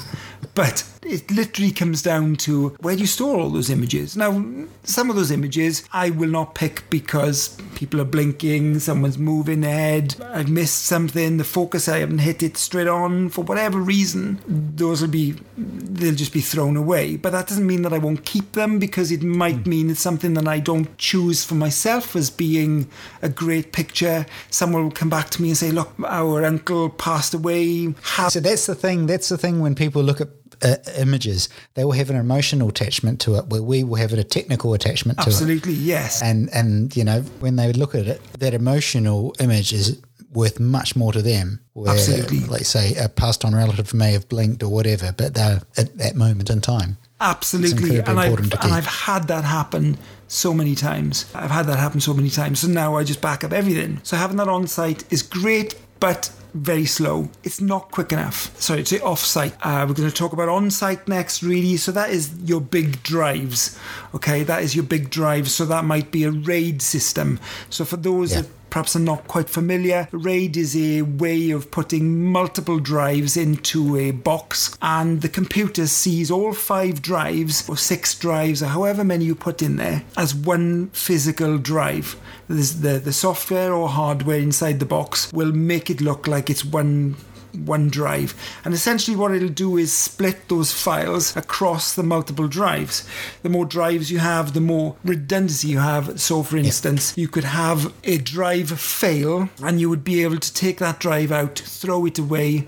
but 0.55 0.85
it 1.05 1.31
literally 1.31 1.71
comes 1.71 2.03
down 2.03 2.37
to 2.37 2.71
where 2.81 2.95
do 2.95 3.03
you 3.03 3.07
store 3.07 3.39
all 3.39 3.51
those 3.51 3.71
images? 3.71 4.17
Now, 4.17 4.45
some 4.85 5.11
of 5.11 5.17
those 5.17 5.31
images 5.31 5.87
I 5.93 6.11
will 6.11 6.29
not 6.29 6.55
pick 6.55 6.89
because 6.91 7.57
people 7.75 8.01
are 8.01 8.07
blinking, 8.07 8.79
someone's 8.81 9.19
moving 9.19 9.65
ahead, 9.65 10.17
I've 10.23 10.49
missed 10.49 10.85
something, 10.85 11.37
the 11.37 11.45
focus 11.45 11.89
I 11.89 11.99
haven't 11.99 12.19
hit 12.19 12.43
it 12.43 12.57
straight 12.57 12.89
on 12.89 13.29
for 13.29 13.45
whatever 13.45 13.79
reason. 13.79 14.41
Those 14.47 15.03
will 15.03 15.09
be, 15.09 15.35
they'll 15.57 16.15
just 16.15 16.33
be 16.33 16.41
thrown 16.41 16.77
away. 16.77 17.17
But 17.17 17.31
that 17.31 17.49
doesn't 17.49 17.67
mean 17.67 17.83
that 17.83 17.93
I 17.93 17.99
won't 17.99 18.25
keep 18.25 18.53
them 18.53 18.79
because 18.79 19.11
it 19.11 19.23
might 19.23 19.65
mm. 19.65 19.67
mean 19.67 19.91
it's 19.91 20.01
something 20.01 20.35
that 20.35 20.49
I 20.49 20.59
don't 20.59 20.97
choose 20.99 21.45
for 21.45 21.55
myself 21.55 22.17
as 22.17 22.31
being 22.31 22.89
a 23.23 23.29
great 23.29 23.73
picture. 23.73 24.27
Someone 24.51 24.85
will 24.85 24.91
come 24.91 25.11
back 25.11 25.31
to 25.31 25.43
me 25.43 25.49
and 25.49 25.59
say, 25.59 25.71
look, 25.71 25.93
our 26.05 26.45
uncle 26.45 26.91
passed 26.91 27.35
away. 27.35 27.95
How- 28.03 28.29
so 28.29 28.41
that's 28.41 28.67
the 28.67 28.75
thing, 28.75 29.07
that's 29.07 29.29
the 29.29 29.39
thing 29.39 29.61
when 29.61 29.75
people 29.75 30.03
look 30.03 30.21
at 30.21 30.29
uh, 30.63 30.77
images, 30.97 31.49
they 31.75 31.85
will 31.85 31.93
have 31.93 32.11
an 32.11 32.17
emotional 32.17 32.69
attachment 32.69 33.21
to 33.21 33.37
it, 33.37 33.47
where 33.47 33.63
we 33.63 33.85
will 33.85 33.97
have 33.97 34.13
a 34.13 34.25
technical 34.25 34.75
attachment 34.75 35.19
to 35.19 35.27
Absolutely, 35.27 35.55
it. 35.55 35.59
Absolutely, 35.59 35.85
yes. 35.85 36.23
And 36.23 36.51
and 36.53 36.97
you 36.97 37.05
know 37.05 37.21
when 37.41 37.57
they 37.57 37.73
look 37.73 37.95
at 37.95 38.07
it, 38.07 38.23
that 38.39 38.55
emotional 38.55 39.35
image 39.41 39.73
is 39.73 40.01
worth 40.35 40.61
much 40.61 40.97
more 40.97 41.13
to 41.13 41.23
them. 41.23 41.61
Where, 41.73 41.93
Absolutely. 41.93 42.41
Let's 42.41 42.69
say 42.69 42.95
a 42.97 43.09
passed 43.09 43.45
on 43.45 43.55
relative 43.55 43.95
may 43.95 44.13
have 44.13 44.29
blinked 44.29 44.63
or 44.63 44.69
whatever, 44.69 45.13
but 45.17 45.35
they're 45.35 45.63
at 45.77 45.97
that 45.99 46.17
moment 46.17 46.51
in 46.51 46.61
time. 46.61 46.99
Absolutely, 47.21 47.99
and 48.01 48.21
I've, 48.21 48.39
and. 48.39 48.55
I've 48.55 48.87
had 48.87 49.29
that 49.29 49.45
happen 49.45 49.97
so 50.29 50.53
many 50.53 50.75
times. 50.75 51.27
I've 51.35 51.51
had 51.51 51.67
that 51.67 51.79
happen 51.79 52.01
so 52.01 52.13
many 52.13 52.29
times. 52.29 52.61
So 52.61 52.69
now 52.69 52.97
I 52.97 53.05
just 53.05 53.21
back 53.21 53.45
up 53.45 53.53
everything. 53.53 54.01
So 54.03 54.17
having 54.17 54.37
that 54.39 54.49
on 54.49 54.67
site 54.67 55.11
is 55.13 55.23
great, 55.23 55.77
but 56.01 56.31
very 56.55 56.87
slow. 56.87 57.29
It's 57.43 57.61
not 57.61 57.91
quick 57.91 58.13
enough. 58.13 58.59
Sorry, 58.61 58.83
to 58.85 59.03
off 59.03 59.19
site. 59.21 59.55
Uh, 59.61 59.85
we're 59.89 59.95
going 59.95 60.09
to 60.09 60.15
talk 60.15 60.33
about 60.33 60.49
on 60.49 60.71
site 60.71 61.07
next, 61.09 61.43
really. 61.43 61.77
So 61.77 61.93
that 61.93 62.11
is 62.11 62.33
your 62.45 62.61
big 62.61 63.03
drives. 63.03 63.79
Okay, 64.15 64.45
that 64.45 64.63
is 64.63 64.75
your 64.75 64.85
big 64.85 65.11
drives. 65.11 65.53
So 65.53 65.65
that 65.67 65.85
might 65.85 66.11
be 66.11 66.25
a 66.25 66.31
RAID 66.31 66.81
system. 66.81 67.41
So 67.71 67.85
for 67.85 67.97
those 67.97 68.33
Yeah. 68.33 68.43
that 68.43 68.49
perhaps 68.71 68.97
are 68.97 69.01
not 69.01 69.29
quite 69.29 69.49
familiar, 69.49 70.09
RAID 70.13 70.57
is 70.57 70.77
a 70.77 71.03
way 71.03 71.51
of 71.51 71.71
putting 71.71 72.25
multiple 72.25 72.79
drives 72.79 73.37
into 73.37 73.97
a 73.97 74.11
box, 74.11 74.77
and 74.83 75.23
the 75.23 75.29
computer 75.29 75.87
sees 75.87 76.31
all 76.31 76.53
five 76.53 77.01
drives, 77.03 77.69
or 77.69 77.77
six 77.77 78.15
drives, 78.19 78.63
or 78.63 78.67
however 78.67 79.05
many 79.05 79.25
you 79.25 79.35
put 79.35 79.63
in 79.63 79.77
there, 79.77 80.03
as 80.17 80.35
one 80.35 80.89
physical 80.89 81.59
drive. 81.59 82.17
The, 82.49 83.01
the 83.03 83.13
software 83.13 83.73
or 83.73 83.89
hardware 83.89 84.39
inside 84.39 84.79
the 84.79 84.87
box 84.87 85.33
will 85.33 85.53
make 85.53 85.89
it 85.89 86.01
look 86.01 86.27
like 86.27 86.51
it's 86.51 86.65
one 86.65 87.17
one 87.55 87.89
drive. 87.89 88.35
And 88.65 88.75
essentially, 88.75 89.17
what 89.17 89.33
it'll 89.33 89.49
do 89.49 89.77
is 89.77 89.93
split 89.93 90.49
those 90.49 90.73
files 90.73 91.37
across 91.37 91.95
the 91.95 92.03
multiple 92.03 92.49
drives. 92.49 93.07
The 93.43 93.49
more 93.49 93.65
drives 93.65 94.11
you 94.11 94.19
have, 94.19 94.55
the 94.55 94.61
more 94.61 94.97
redundancy 95.05 95.69
you 95.69 95.79
have. 95.79 96.21
So, 96.21 96.43
for 96.43 96.57
instance, 96.57 97.17
you 97.17 97.29
could 97.29 97.45
have 97.45 97.93
a 98.05 98.19
drive 98.19 98.79
fail, 98.81 99.49
and 99.63 99.81
you 99.81 99.89
would 99.89 100.05
be 100.05 100.23
able 100.23 100.39
to 100.39 100.55
take 100.55 100.79
that 100.79 101.01
drive 101.01 101.33
out, 101.33 101.59
throw 101.59 102.07
it 102.07 102.19
away, 102.19 102.67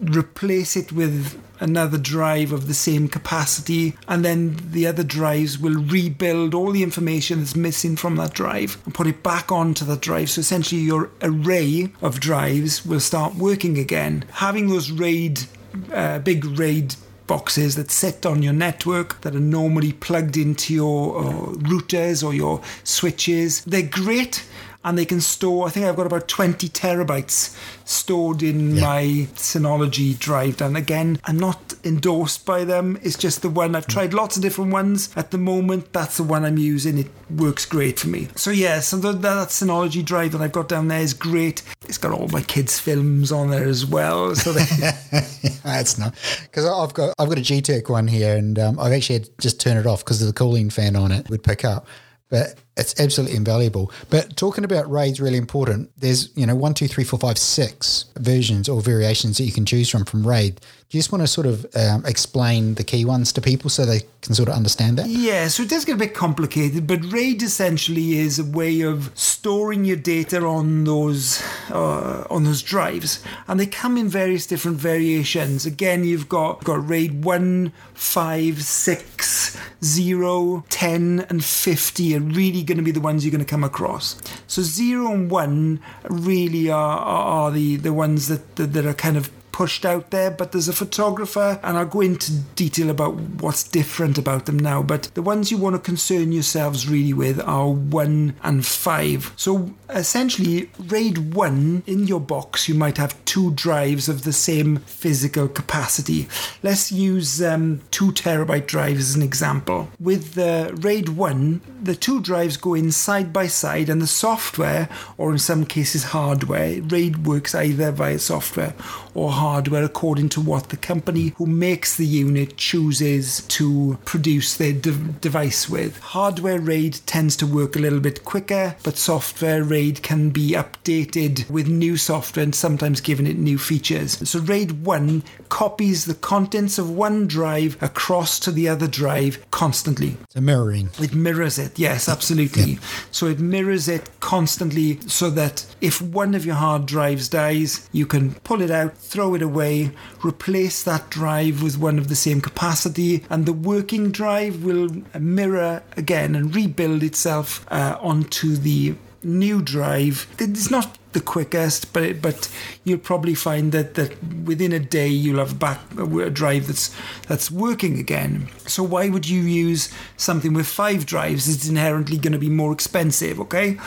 replace 0.00 0.76
it 0.76 0.92
with 0.92 1.40
another 1.62 1.96
drive 1.96 2.52
of 2.52 2.66
the 2.66 2.74
same 2.74 3.08
capacity, 3.08 3.96
and 4.08 4.24
then 4.24 4.58
the 4.72 4.86
other 4.86 5.04
drives 5.04 5.58
will 5.58 5.80
rebuild 5.80 6.54
all 6.54 6.72
the 6.72 6.82
information 6.82 7.38
that's 7.38 7.56
missing 7.56 7.96
from 7.96 8.16
that 8.16 8.34
drive 8.34 8.76
and 8.84 8.94
put 8.94 9.06
it 9.06 9.22
back 9.22 9.50
onto 9.50 9.84
that 9.84 10.00
drive. 10.00 10.28
So 10.28 10.40
essentially, 10.40 10.80
your 10.80 11.10
array 11.22 11.92
of 12.02 12.20
drives 12.20 12.84
will 12.84 13.00
start 13.00 13.36
working 13.36 13.78
again. 13.78 14.24
Having 14.32 14.68
those 14.68 14.90
RAID, 14.90 15.46
uh, 15.92 16.18
big 16.18 16.44
RAID 16.44 16.96
boxes 17.26 17.76
that 17.76 17.90
sit 17.90 18.26
on 18.26 18.42
your 18.42 18.52
network 18.52 19.20
that 19.22 19.34
are 19.34 19.40
normally 19.40 19.92
plugged 19.92 20.36
into 20.36 20.74
your 20.74 21.18
uh, 21.18 21.32
routers 21.70 22.26
or 22.26 22.34
your 22.34 22.60
switches, 22.84 23.64
they're 23.64 23.82
great 23.82 24.44
and 24.84 24.98
they 24.98 25.04
can 25.04 25.20
store. 25.20 25.66
I 25.66 25.70
think 25.70 25.86
I've 25.86 25.96
got 25.96 26.06
about 26.06 26.28
20 26.28 26.68
terabytes 26.68 27.56
stored 27.84 28.42
in 28.42 28.80
my 28.80 29.28
Synology 29.34 30.18
drive. 30.18 30.60
And 30.60 30.76
again, 30.76 31.20
I'm 31.24 31.38
not 31.38 31.74
endorsed 31.84 32.44
by 32.46 32.64
them. 32.64 32.98
It's 33.02 33.16
just 33.16 33.42
the 33.42 33.50
one 33.50 33.74
I've 33.74 33.86
tried 33.86 34.14
lots 34.14 34.36
of 34.36 34.42
different 34.42 34.72
ones. 34.72 35.10
At 35.16 35.30
the 35.30 35.38
moment, 35.38 35.92
that's 35.92 36.16
the 36.16 36.22
one 36.22 36.44
I'm 36.44 36.58
using. 36.58 36.98
It 36.98 37.10
works 37.30 37.64
great 37.64 37.98
for 37.98 38.08
me. 38.08 38.28
So 38.36 38.50
yeah, 38.50 38.80
so 38.80 38.96
the, 38.96 39.12
that 39.12 39.48
Synology 39.48 40.04
drive 40.04 40.32
that 40.32 40.40
I've 40.40 40.52
got 40.52 40.68
down 40.68 40.88
there 40.88 41.00
is 41.00 41.14
great. 41.14 41.62
It's 41.88 41.98
got 41.98 42.12
all 42.12 42.28
my 42.28 42.42
kids' 42.42 42.78
films 42.78 43.32
on 43.32 43.50
there 43.50 43.68
as 43.68 43.86
well. 43.86 44.34
So 44.34 44.52
they, 44.52 44.64
That's 45.64 45.98
not 45.98 46.14
because 46.42 46.66
I've 46.66 46.94
got 46.94 47.14
I've 47.18 47.28
got 47.28 47.38
a 47.38 47.42
G-Tech 47.42 47.88
one 47.88 48.08
here, 48.08 48.36
and 48.36 48.58
um, 48.58 48.78
I've 48.78 48.92
actually 48.92 49.16
had 49.20 49.24
to 49.24 49.32
just 49.40 49.60
turn 49.60 49.76
it 49.76 49.86
off 49.86 50.04
because 50.04 50.20
of 50.20 50.26
the 50.26 50.32
cooling 50.32 50.70
fan 50.70 50.96
on 50.96 51.12
it 51.12 51.28
would 51.30 51.42
pick 51.42 51.64
up. 51.64 51.86
But 52.32 52.54
it's 52.78 52.98
absolutely 52.98 53.36
invaluable. 53.36 53.92
But 54.08 54.38
talking 54.38 54.64
about 54.64 54.90
RAID's 54.90 55.20
really 55.20 55.36
important. 55.36 55.90
There's 55.98 56.34
you 56.34 56.46
know 56.46 56.56
one, 56.56 56.72
two, 56.72 56.88
three, 56.88 57.04
four, 57.04 57.18
five, 57.18 57.36
six 57.36 58.06
versions 58.18 58.70
or 58.70 58.80
variations 58.80 59.36
that 59.36 59.44
you 59.44 59.52
can 59.52 59.66
choose 59.66 59.90
from 59.90 60.06
from 60.06 60.26
RAID. 60.26 60.58
You 60.92 60.98
just 60.98 61.10
want 61.10 61.22
to 61.22 61.26
sort 61.26 61.46
of 61.46 61.64
um, 61.74 62.04
explain 62.04 62.74
the 62.74 62.84
key 62.84 63.06
ones 63.06 63.32
to 63.32 63.40
people 63.40 63.70
so 63.70 63.86
they 63.86 64.02
can 64.20 64.34
sort 64.34 64.50
of 64.50 64.54
understand 64.54 64.98
that? 64.98 65.06
Yeah, 65.06 65.48
so 65.48 65.62
it 65.62 65.70
does 65.70 65.86
get 65.86 65.94
a 65.94 65.98
bit 65.98 66.12
complicated, 66.12 66.86
but 66.86 67.02
RAID 67.10 67.42
essentially 67.42 68.18
is 68.18 68.38
a 68.38 68.44
way 68.44 68.82
of 68.82 69.10
storing 69.14 69.86
your 69.86 69.96
data 69.96 70.44
on 70.44 70.84
those 70.84 71.42
uh, 71.70 72.26
on 72.28 72.44
those 72.44 72.60
drives, 72.60 73.24
and 73.48 73.58
they 73.58 73.64
come 73.64 73.96
in 73.96 74.10
various 74.10 74.46
different 74.46 74.76
variations. 74.76 75.64
Again, 75.64 76.04
you've 76.04 76.28
got 76.28 76.62
got 76.62 76.86
RAID 76.86 77.24
1, 77.24 77.72
5, 77.94 78.62
6, 78.62 79.58
0, 79.82 80.64
10, 80.68 81.26
and 81.30 81.42
50 81.42 82.16
are 82.16 82.20
really 82.20 82.62
going 82.62 82.76
to 82.76 82.84
be 82.84 82.90
the 82.90 83.00
ones 83.00 83.24
you're 83.24 83.32
going 83.32 83.42
to 83.42 83.50
come 83.50 83.64
across. 83.64 84.20
So 84.46 84.60
0 84.60 85.10
and 85.10 85.30
1 85.30 85.80
really 86.10 86.68
are, 86.68 86.98
are, 86.98 87.24
are 87.24 87.50
the, 87.50 87.76
the 87.76 87.94
ones 87.94 88.28
that, 88.28 88.56
that, 88.56 88.74
that 88.74 88.84
are 88.84 88.92
kind 88.92 89.16
of 89.16 89.30
pushed 89.52 89.84
out 89.84 90.10
there, 90.10 90.30
but 90.30 90.52
there's 90.52 90.68
a 90.68 90.72
photographer, 90.72 91.60
and 91.62 91.76
I'll 91.76 91.86
go 91.86 92.00
into 92.00 92.32
detail 92.56 92.90
about 92.90 93.14
what's 93.14 93.62
different 93.62 94.18
about 94.18 94.46
them 94.46 94.58
now. 94.58 94.82
But 94.82 95.04
the 95.14 95.22
ones 95.22 95.50
you 95.50 95.58
want 95.58 95.76
to 95.76 95.80
concern 95.80 96.32
yourselves 96.32 96.88
really 96.88 97.12
with 97.12 97.40
are 97.40 97.68
one 97.68 98.34
and 98.42 98.64
five. 98.66 99.32
So 99.36 99.72
essentially, 99.90 100.70
RAID 100.78 101.34
1 101.34 101.84
in 101.86 102.06
your 102.06 102.20
box, 102.20 102.68
you 102.68 102.74
might 102.74 102.98
have 102.98 103.21
two 103.32 103.50
drives 103.52 104.10
of 104.10 104.24
the 104.24 104.32
same 104.32 104.76
physical 104.80 105.48
capacity. 105.48 106.28
Let's 106.62 106.92
use 106.92 107.42
um, 107.42 107.80
two 107.90 108.12
terabyte 108.12 108.66
drives 108.66 109.08
as 109.08 109.14
an 109.14 109.22
example. 109.22 109.88
With 109.98 110.34
the 110.34 110.70
RAID 110.82 111.08
1, 111.08 111.62
the 111.82 111.94
two 111.94 112.20
drives 112.20 112.58
go 112.58 112.74
in 112.74 112.92
side 112.92 113.32
by 113.32 113.46
side, 113.46 113.88
and 113.88 114.02
the 114.02 114.06
software, 114.06 114.86
or 115.16 115.32
in 115.32 115.38
some 115.38 115.64
cases 115.64 116.04
hardware, 116.04 116.82
RAID 116.82 117.26
works 117.26 117.54
either 117.54 117.90
via 117.90 118.18
software 118.18 118.74
or 119.14 119.30
hardware 119.32 119.84
according 119.84 120.28
to 120.30 120.40
what 120.40 120.68
the 120.68 120.76
company 120.76 121.32
who 121.36 121.46
makes 121.46 121.96
the 121.96 122.06
unit 122.06 122.56
chooses 122.56 123.42
to 123.48 123.98
produce 124.04 124.56
their 124.56 124.72
de- 124.72 124.92
device 125.20 125.68
with. 125.68 125.98
Hardware 126.00 126.60
RAID 126.60 127.00
tends 127.06 127.36
to 127.36 127.46
work 127.46 127.76
a 127.76 127.78
little 127.78 128.00
bit 128.00 128.24
quicker, 128.24 128.76
but 128.82 128.96
software 128.96 129.64
RAID 129.64 130.02
can 130.02 130.30
be 130.30 130.50
updated 130.50 131.48
with 131.50 131.66
new 131.66 131.96
software 131.96 132.44
and 132.44 132.54
sometimes 132.54 133.00
given 133.00 133.21
it 133.26 133.38
new 133.38 133.58
features. 133.58 134.28
So 134.28 134.40
RAID 134.40 134.84
1 134.84 135.22
copies 135.48 136.04
the 136.04 136.14
contents 136.14 136.78
of 136.78 136.90
one 136.90 137.26
drive 137.26 137.80
across 137.82 138.38
to 138.40 138.50
the 138.50 138.68
other 138.68 138.86
drive 138.86 139.44
constantly. 139.50 140.16
So 140.30 140.40
mirroring. 140.40 140.90
It 140.98 141.14
mirrors 141.14 141.58
it, 141.58 141.78
yes, 141.78 142.08
absolutely. 142.08 142.78
So 143.10 143.26
it 143.26 143.38
mirrors 143.38 143.88
it 143.88 144.08
constantly 144.20 145.00
so 145.06 145.30
that 145.30 145.66
if 145.80 146.00
one 146.00 146.34
of 146.34 146.46
your 146.46 146.54
hard 146.54 146.86
drives 146.86 147.28
dies, 147.28 147.88
you 147.92 148.06
can 148.06 148.34
pull 148.36 148.62
it 148.62 148.70
out, 148.70 148.96
throw 148.96 149.34
it 149.34 149.42
away, 149.42 149.90
replace 150.24 150.82
that 150.84 151.10
drive 151.10 151.62
with 151.62 151.78
one 151.78 151.98
of 151.98 152.08
the 152.08 152.16
same 152.16 152.40
capacity, 152.40 153.24
and 153.28 153.46
the 153.46 153.52
working 153.52 154.10
drive 154.10 154.64
will 154.64 154.90
mirror 155.18 155.82
again 155.96 156.34
and 156.34 156.54
rebuild 156.54 157.02
itself 157.02 157.66
uh, 157.70 157.96
onto 158.00 158.56
the 158.56 158.94
new 159.24 159.62
drive. 159.62 160.26
It's 160.38 160.70
not 160.70 160.98
the 161.12 161.20
quickest, 161.20 161.92
but 161.92 162.02
it, 162.02 162.22
but 162.22 162.50
you'll 162.84 162.98
probably 162.98 163.34
find 163.34 163.72
that 163.72 163.94
that 163.94 164.22
within 164.44 164.72
a 164.72 164.78
day 164.78 165.08
you'll 165.08 165.38
have 165.38 165.58
back 165.58 165.80
a 165.98 166.30
drive 166.30 166.66
that's 166.66 166.94
that's 167.28 167.50
working 167.50 167.98
again. 167.98 168.48
So 168.66 168.82
why 168.82 169.08
would 169.08 169.28
you 169.28 169.42
use 169.42 169.92
something 170.16 170.54
with 170.54 170.66
five 170.66 171.06
drives? 171.06 171.48
It's 171.48 171.68
inherently 171.68 172.16
going 172.16 172.32
to 172.32 172.38
be 172.38 172.48
more 172.48 172.72
expensive. 172.72 173.40
Okay, 173.40 173.78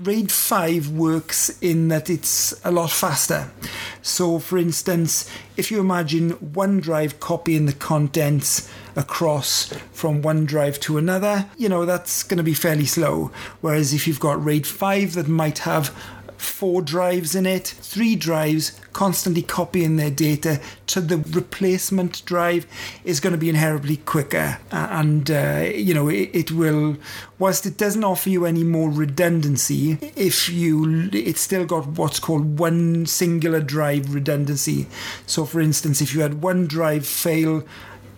RAID 0.00 0.30
five 0.30 0.90
works 0.90 1.56
in 1.60 1.88
that 1.88 2.10
it's 2.10 2.54
a 2.64 2.70
lot 2.70 2.90
faster. 2.90 3.50
So 4.02 4.38
for 4.38 4.58
instance, 4.58 5.30
if 5.56 5.70
you 5.70 5.80
imagine 5.80 6.30
one 6.52 6.80
drive 6.80 7.20
copying 7.20 7.66
the 7.66 7.72
contents 7.72 8.68
across 8.96 9.72
from 9.92 10.22
one 10.22 10.44
drive 10.44 10.78
to 10.80 10.98
another, 10.98 11.46
you 11.56 11.68
know 11.68 11.84
that's 11.84 12.22
going 12.22 12.38
to 12.38 12.44
be 12.44 12.54
fairly 12.54 12.86
slow. 12.86 13.30
Whereas 13.60 13.92
if 13.92 14.06
you've 14.06 14.20
got 14.20 14.44
RAID 14.44 14.66
five 14.66 15.14
that 15.14 15.28
might 15.28 15.58
have 15.60 15.94
four 16.44 16.82
drives 16.82 17.34
in 17.34 17.46
it, 17.46 17.66
three 17.66 18.14
drives 18.14 18.78
constantly 18.92 19.42
copying 19.42 19.96
their 19.96 20.10
data 20.10 20.60
to 20.86 21.00
the 21.00 21.18
replacement 21.18 22.24
drive 22.24 22.66
is 23.04 23.18
going 23.20 23.32
to 23.32 23.38
be 23.38 23.48
inherently 23.48 23.96
quicker. 23.98 24.58
And, 24.70 25.30
uh, 25.30 25.70
you 25.74 25.94
know, 25.94 26.08
it, 26.08 26.30
it, 26.32 26.52
will, 26.52 26.96
whilst 27.38 27.66
it 27.66 27.76
doesn't 27.76 28.04
offer 28.04 28.30
you 28.30 28.46
any 28.46 28.62
more 28.62 28.90
redundancy, 28.90 29.98
if 30.14 30.48
you, 30.48 31.08
it's 31.12 31.40
still 31.40 31.64
got 31.64 31.86
what's 31.86 32.20
called 32.20 32.58
one 32.58 33.06
singular 33.06 33.60
drive 33.60 34.14
redundancy. 34.14 34.86
So, 35.26 35.44
for 35.44 35.60
instance, 35.60 36.00
if 36.00 36.14
you 36.14 36.20
had 36.20 36.42
one 36.42 36.66
drive 36.66 37.06
fail, 37.06 37.64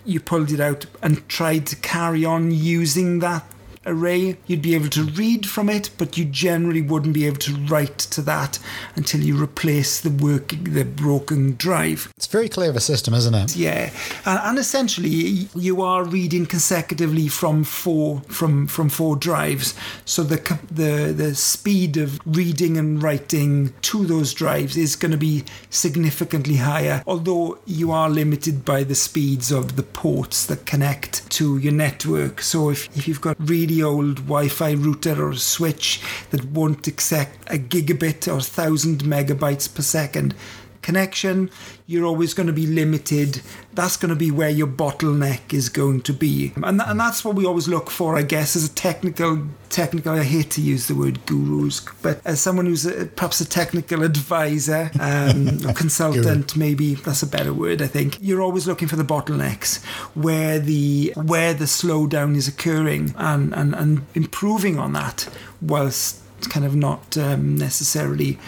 you 0.06 0.20
pulled 0.20 0.50
it 0.52 0.60
out 0.60 0.86
and 1.02 1.28
tried 1.28 1.66
to 1.66 1.76
carry 1.76 2.24
on 2.24 2.50
using 2.52 3.18
that 3.18 3.44
array. 3.86 4.36
You'd 4.46 4.62
be 4.62 4.74
able 4.74 4.88
to 4.90 5.04
read 5.04 5.46
from 5.46 5.68
it, 5.68 5.90
but 5.98 6.16
you 6.16 6.24
generally 6.24 6.82
wouldn't 6.82 7.14
be 7.14 7.26
able 7.26 7.38
to 7.38 7.54
write 7.66 7.98
to 7.98 8.22
that 8.22 8.58
until 8.94 9.20
you 9.20 9.40
replace 9.40 10.00
the 10.00 10.10
work 10.10 10.48
the 10.48 10.84
broken 10.84 11.56
drive. 11.56 12.12
It's 12.16 12.26
very 12.26 12.48
clever 12.48 12.80
system, 12.80 13.14
isn't 13.14 13.34
it? 13.34 13.56
Yeah, 13.56 13.90
and, 14.24 14.40
and 14.42 14.58
essentially 14.58 15.48
you 15.54 15.82
are 15.82 16.04
reading 16.04 16.46
consecutively 16.46 17.28
from 17.28 17.64
four 17.64 18.20
from 18.28 18.66
from 18.66 18.88
four 18.88 19.16
drives. 19.16 19.74
So 20.04 20.22
the 20.22 20.58
the 20.70 21.12
the 21.12 21.34
speed 21.34 21.96
of 21.96 22.20
reading 22.26 22.76
and 22.76 23.02
writing 23.02 23.72
to 23.82 24.04
those 24.04 24.34
drives 24.34 24.76
is 24.76 24.96
going 24.96 25.12
to 25.12 25.18
be 25.18 25.44
significantly 25.70 26.56
higher. 26.56 27.02
Although 27.06 27.58
you 27.66 27.92
are 27.92 28.10
limited 28.10 28.64
by 28.64 28.84
the 28.84 28.94
speeds 28.94 29.50
of 29.50 29.76
the 29.76 29.82
ports 29.82 30.46
that 30.46 30.66
connect 30.66 31.28
to 31.30 31.58
your 31.58 31.72
network. 31.72 32.40
So 32.40 32.70
if, 32.70 32.88
if 32.96 33.06
you've 33.08 33.20
got 33.20 33.36
really 33.38 33.75
old 33.82 34.16
Wi-Fi 34.16 34.72
router 34.72 35.28
or 35.28 35.34
switch 35.34 36.02
that 36.30 36.44
won't 36.46 36.86
accept 36.86 37.38
a 37.52 37.58
gigabit 37.58 38.32
or 38.32 38.40
thousand 38.40 39.00
megabytes 39.00 39.72
per 39.72 39.82
second 39.82 40.34
connection, 40.82 41.50
you're 41.88 42.04
always 42.04 42.34
going 42.34 42.48
to 42.48 42.52
be 42.52 42.66
limited. 42.66 43.40
That's 43.72 43.96
going 43.96 44.08
to 44.08 44.16
be 44.16 44.30
where 44.32 44.50
your 44.50 44.66
bottleneck 44.66 45.52
is 45.52 45.68
going 45.68 46.02
to 46.02 46.12
be, 46.12 46.52
and 46.56 46.80
and 46.82 46.98
that's 46.98 47.24
what 47.24 47.36
we 47.36 47.46
always 47.46 47.68
look 47.68 47.90
for, 47.90 48.16
I 48.16 48.22
guess, 48.22 48.56
as 48.56 48.64
a 48.64 48.74
technical 48.74 49.46
technical. 49.68 50.14
I 50.14 50.24
hate 50.24 50.50
to 50.52 50.60
use 50.60 50.88
the 50.88 50.96
word 50.96 51.24
gurus, 51.26 51.80
but 52.02 52.20
as 52.24 52.40
someone 52.40 52.66
who's 52.66 52.86
a, 52.86 53.06
perhaps 53.06 53.40
a 53.40 53.48
technical 53.48 54.02
advisor, 54.02 54.90
um, 54.98 55.60
or 55.68 55.72
consultant, 55.74 56.56
maybe 56.56 56.94
that's 56.94 57.22
a 57.22 57.26
better 57.26 57.52
word. 57.52 57.80
I 57.80 57.86
think 57.86 58.18
you're 58.20 58.42
always 58.42 58.66
looking 58.66 58.88
for 58.88 58.96
the 58.96 59.04
bottlenecks 59.04 59.84
where 60.14 60.58
the 60.58 61.12
where 61.14 61.54
the 61.54 61.66
slowdown 61.66 62.34
is 62.34 62.48
occurring, 62.48 63.14
and 63.16 63.54
and 63.54 63.74
and 63.74 64.02
improving 64.14 64.78
on 64.78 64.92
that 64.94 65.28
whilst 65.60 66.22
kind 66.48 66.66
of 66.66 66.74
not 66.74 67.16
um, 67.16 67.56
necessarily 67.56 68.38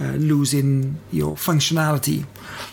uh, 0.00 0.12
losing 0.12 0.98
your 1.12 1.36
functionality. 1.36 2.26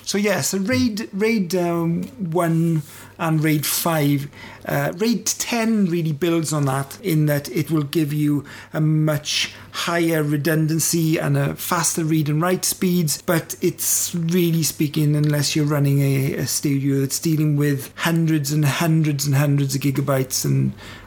So 0.04 0.18
yes, 0.18 0.54
RAID 0.54 1.10
RAID 1.14 1.56
um, 1.56 2.04
one 2.32 2.82
and 3.18 3.44
RAID 3.44 3.66
five, 3.66 4.28
uh, 4.66 4.92
RAID 4.96 5.26
ten 5.28 5.86
really 5.86 6.12
builds 6.12 6.52
on 6.52 6.66
that 6.66 7.00
in 7.02 7.28
that 7.28 7.48
it 7.50 7.70
will 7.70 7.84
give 7.84 8.12
you 8.12 8.44
a 8.74 8.82
much 8.82 9.54
higher 9.72 10.24
redundancy 10.24 11.20
and 11.20 11.38
a 11.38 11.56
faster 11.56 12.04
read 12.04 12.30
and 12.30 12.42
write 12.42 12.66
speeds. 12.66 13.22
But 13.22 13.56
it's 13.62 14.16
really 14.16 14.64
speaking, 14.64 15.16
unless 15.16 15.56
you're 15.56 15.66
running 15.66 16.02
a, 16.02 16.34
a 16.34 16.48
studio 16.48 17.02
that's 17.02 17.20
dealing 17.20 17.56
with 17.56 17.94
hundreds 17.98 18.52
and 18.52 18.66
hundreds 18.66 19.28
and 19.28 19.36
hundreds 19.36 19.76
of 19.76 19.82
gigabytes 19.82 20.44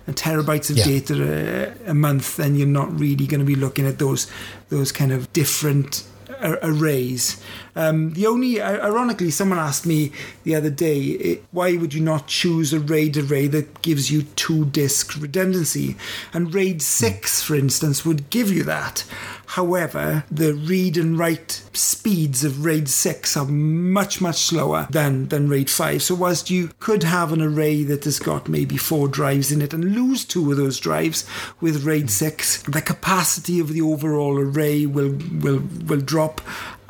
and 0.07 0.17
terabytes 0.17 0.71
of 0.71 0.77
yeah. 0.77 0.85
data 0.85 1.75
a, 1.87 1.91
a, 1.91 1.95
month, 1.95 2.37
then 2.37 2.55
you're 2.55 2.67
not 2.67 2.99
really 2.99 3.27
going 3.27 3.41
to 3.41 3.47
be 3.47 3.55
looking 3.55 3.87
at 3.87 3.99
those 3.99 4.31
those 4.69 4.93
kind 4.93 5.13
of 5.13 5.33
different 5.33 6.05
arrays. 6.41 7.43
Um, 7.77 8.13
the 8.13 8.27
only, 8.27 8.61
ironically, 8.61 9.31
someone 9.31 9.59
asked 9.59 9.87
me 9.87 10.13
the 10.45 10.55
other 10.55 10.71
day, 10.71 11.41
why 11.51 11.77
would 11.77 11.95
you 11.95 12.01
not 12.01 12.29
choose 12.29 12.73
a 12.73 12.81
RAID 12.81 13.17
array 13.17 13.47
that 13.49 13.83
gives 13.83 14.11
you 14.11 14.23
two 14.23 14.67
disk 14.67 15.21
redundancy? 15.21 15.97
And 16.33 16.55
RAID 16.55 16.83
6, 16.83 17.43
for 17.43 17.55
instance, 17.55 18.05
would 18.05 18.31
give 18.31 18.51
you 18.51 18.63
that. 18.65 19.05
However, 19.47 20.25
the 20.31 20.55
read 20.55 20.97
and 20.97 21.19
write 21.19 21.63
speeds 21.73 22.45
of 22.45 22.65
RAID 22.65 22.89
6 22.89 23.37
are 23.37 23.47
much, 23.47 24.21
much 24.21 24.37
slower 24.37 24.89
than, 24.91 25.29
than 25.29 25.49
RAID 25.49 25.71
5. 25.71 26.03
So, 26.03 26.15
whilst 26.15 26.51
you 26.51 26.71
could 26.81 27.03
have 27.03 27.33
an 27.33 27.43
array 27.43 27.83
that 27.85 28.05
has 28.05 28.19
got 28.19 28.49
maybe 28.49 28.77
four 28.77 29.07
drives 29.07 29.53
in 29.53 29.63
it 29.63 29.73
and 29.73 29.95
lose 29.95 30.25
two 30.25 30.51
of 30.51 30.57
those 30.57 30.81
drives 30.81 31.27
with 31.61 31.85
RAID 31.85 32.11
6, 32.11 32.63
the 32.65 32.83
capacity 32.83 33.61
of 33.61 33.73
the 33.73 33.83
overall 33.83 34.39
array 34.39 34.87
will, 34.87 35.17
will, 35.41 35.63
will 35.87 36.01
drop 36.01 36.41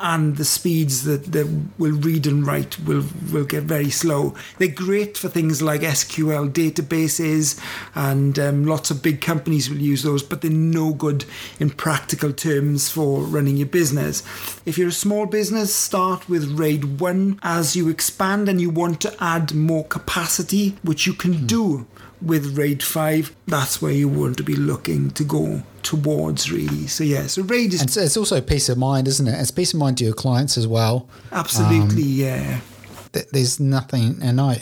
and 0.05 0.37
the 0.37 0.45
speeds 0.45 1.03
that, 1.05 1.31
that 1.31 1.47
will 1.79 1.93
read 1.93 2.27
and 2.27 2.45
write 2.45 2.79
will 2.81 3.03
will 3.33 3.43
get 3.43 3.63
very 3.63 3.89
slow. 3.89 4.35
They're 4.59 4.67
great 4.67 5.17
for 5.17 5.29
things 5.29 5.63
like 5.63 5.81
SQL 5.81 6.51
databases, 6.51 7.59
and 7.95 8.37
um, 8.37 8.65
lots 8.65 8.91
of 8.91 9.01
big 9.01 9.19
companies 9.19 9.67
will 9.67 9.79
use 9.79 10.03
those, 10.03 10.21
but 10.21 10.41
they're 10.41 10.51
no 10.51 10.93
good 10.93 11.25
in 11.59 11.71
practical 11.71 12.31
terms 12.31 12.87
for 12.87 13.23
running 13.23 13.57
your 13.57 13.67
business. 13.67 14.21
If 14.63 14.77
you're 14.77 14.89
a 14.89 15.03
small 15.05 15.25
business, 15.25 15.73
start 15.73 16.29
with 16.29 16.59
RAID 16.59 16.99
1. 16.99 17.39
As 17.41 17.75
you 17.75 17.89
expand 17.89 18.47
and 18.47 18.61
you 18.61 18.69
want 18.69 19.01
to 19.01 19.15
add 19.19 19.55
more 19.55 19.85
capacity, 19.85 20.77
which 20.83 21.07
you 21.07 21.13
can 21.13 21.33
mm. 21.33 21.47
do 21.47 21.87
with 22.25 22.57
RAID 22.57 22.81
5, 22.83 23.35
that's 23.47 23.81
where 23.81 23.91
you 23.91 24.09
want 24.09 24.37
to 24.37 24.43
be 24.43 24.55
looking 24.55 25.11
to 25.11 25.23
go 25.23 25.61
towards 25.83 26.51
really. 26.51 26.87
So 26.87 27.03
yeah 27.03 27.27
so 27.27 27.43
RAID 27.43 27.73
is 27.73 27.81
and 27.81 27.97
it's 27.97 28.17
also 28.17 28.41
peace 28.41 28.69
of 28.69 28.77
mind 28.77 29.07
isn't 29.07 29.27
it? 29.27 29.39
It's 29.39 29.51
peace 29.51 29.73
of 29.73 29.79
mind 29.79 29.99
to 29.99 30.03
your 30.03 30.13
clients 30.13 30.57
as 30.57 30.67
well. 30.67 31.09
Absolutely 31.31 32.03
um, 32.03 32.09
yeah. 32.09 32.59
th- 33.13 33.27
there's 33.31 33.59
nothing 33.59 34.17
and 34.21 34.41
I 34.41 34.55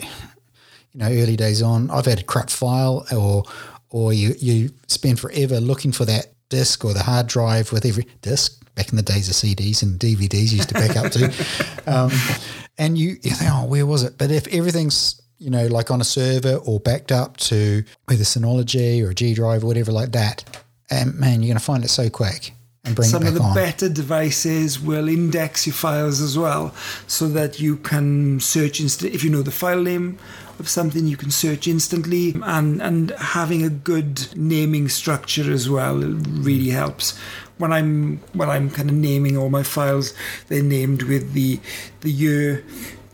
you 0.92 1.00
know 1.00 1.06
early 1.06 1.36
days 1.36 1.62
on 1.62 1.90
I've 1.90 2.06
had 2.06 2.20
a 2.20 2.24
crap 2.24 2.50
file 2.50 3.06
or 3.14 3.44
or 3.90 4.12
you 4.12 4.34
you 4.38 4.70
spend 4.88 5.18
forever 5.18 5.60
looking 5.60 5.92
for 5.92 6.04
that 6.04 6.26
disk 6.50 6.84
or 6.84 6.92
the 6.92 7.02
hard 7.02 7.26
drive 7.26 7.72
with 7.72 7.86
every 7.86 8.06
disk 8.20 8.60
back 8.74 8.90
in 8.90 8.96
the 8.96 9.02
days 9.02 9.28
of 9.28 9.34
CDs 9.34 9.82
and 9.82 9.98
DVDs 9.98 10.52
used 10.52 10.68
to 10.68 10.74
back 10.74 10.96
up 10.96 11.10
to. 11.12 11.32
Um, 11.86 12.10
and 12.78 12.96
you, 12.96 13.18
you 13.20 13.32
think 13.32 13.50
oh 13.52 13.66
where 13.66 13.84
was 13.84 14.04
it? 14.04 14.16
But 14.16 14.30
if 14.30 14.48
everything's 14.48 15.20
you 15.38 15.50
know, 15.50 15.66
like 15.66 15.90
on 15.90 16.00
a 16.00 16.04
server 16.04 16.56
or 16.56 16.80
backed 16.80 17.12
up 17.12 17.36
to 17.36 17.84
either 18.10 18.24
Synology 18.24 19.04
or 19.04 19.10
a 19.10 19.14
G 19.14 19.34
drive 19.34 19.64
or 19.64 19.66
whatever 19.66 19.92
like 19.92 20.12
that, 20.12 20.44
and 20.90 21.14
man, 21.14 21.42
you're 21.42 21.48
going 21.48 21.58
to 21.58 21.64
find 21.64 21.84
it 21.84 21.88
so 21.88 22.08
quick. 22.10 22.52
And 22.84 22.94
bring. 22.94 23.08
Some 23.08 23.26
of 23.26 23.34
the 23.34 23.40
on. 23.40 23.54
better 23.54 23.88
devices 23.88 24.78
will 24.78 25.08
index 25.08 25.66
your 25.66 25.74
files 25.74 26.20
as 26.20 26.36
well, 26.36 26.74
so 27.06 27.28
that 27.28 27.58
you 27.58 27.76
can 27.76 28.40
search 28.40 28.80
inst- 28.80 29.04
if 29.04 29.24
you 29.24 29.30
know 29.30 29.42
the 29.42 29.50
file 29.50 29.82
name 29.82 30.18
of 30.58 30.68
something 30.68 31.06
you 31.06 31.16
can 31.16 31.30
search 31.30 31.66
instantly 31.66 32.34
and 32.44 32.80
and 32.80 33.10
having 33.12 33.64
a 33.64 33.70
good 33.70 34.28
naming 34.36 34.88
structure 34.88 35.52
as 35.52 35.68
well 35.68 35.96
really 35.96 36.70
helps 36.70 37.18
when 37.58 37.72
I'm 37.72 38.18
when 38.32 38.48
I'm 38.48 38.70
kind 38.70 38.88
of 38.88 38.94
naming 38.94 39.36
all 39.36 39.50
my 39.50 39.62
files 39.62 40.14
they're 40.48 40.62
named 40.62 41.02
with 41.02 41.32
the 41.32 41.60
the 42.02 42.10
year 42.10 42.64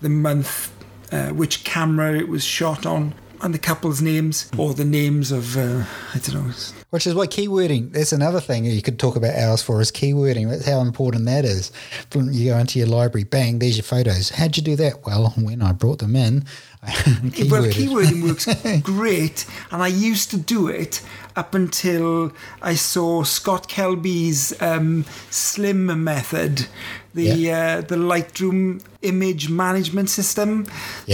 the 0.01 0.09
month 0.09 0.73
uh, 1.12 1.29
which 1.29 1.64
camera 1.64 2.16
it 2.18 2.29
was 2.29 2.44
shot 2.44 2.87
on 2.87 3.14
and 3.42 3.55
the 3.55 3.59
couple's 3.59 4.03
names 4.03 4.51
or 4.57 4.75
the 4.75 4.85
names 4.85 5.33
of 5.33 5.57
uh, 5.57 5.85
I 6.14 6.18
don't 6.18 6.35
know. 6.35 6.53
Which 6.90 7.07
is 7.07 7.14
why 7.14 7.27
keywording. 7.27 7.92
That's 7.92 8.12
another 8.12 8.40
thing 8.40 8.64
you 8.64 8.83
could 8.83 8.99
talk 8.99 9.16
about 9.16 9.37
hours 9.37 9.62
for 9.62 9.81
is 9.81 9.92
keywording. 9.92 10.49
That's 10.51 10.66
how 10.66 10.81
important 10.81 11.25
that 11.27 11.44
is. 11.44 11.73
When 12.12 12.33
you 12.33 12.51
go 12.51 12.59
into 12.59 12.79
your 12.79 12.88
library, 12.88 13.25
bang, 13.25 13.59
there's 13.61 13.77
your 13.77 13.85
photos. 13.85 14.31
How'd 14.31 14.57
you 14.57 14.62
do 14.62 14.77
that? 14.77 15.07
Well, 15.07 15.33
when 15.38 15.62
I 15.62 15.73
brought 15.73 16.01
them 16.01 16.16
in, 16.16 16.44
keyworded. 16.87 17.51
well, 17.51 17.62
keywording 17.64 18.23
works 18.29 18.83
great, 18.83 19.47
and 19.71 19.83
I 19.83 19.88
used 19.88 20.31
to 20.31 20.38
do 20.38 20.69
it 20.69 21.03
up 21.37 21.55
until 21.55 22.33
I 22.62 22.75
saw 22.75 23.23
Scott 23.23 23.69
Kelby's 23.69 24.61
um, 24.62 25.05
Slim 25.31 26.03
method, 26.03 26.66
the 27.14 27.25
yeah. 27.25 27.77
uh, 27.77 27.81
the 27.83 27.97
Lightroom 27.97 28.83
image 29.03 29.51
management 29.51 30.09
system. 30.09 30.66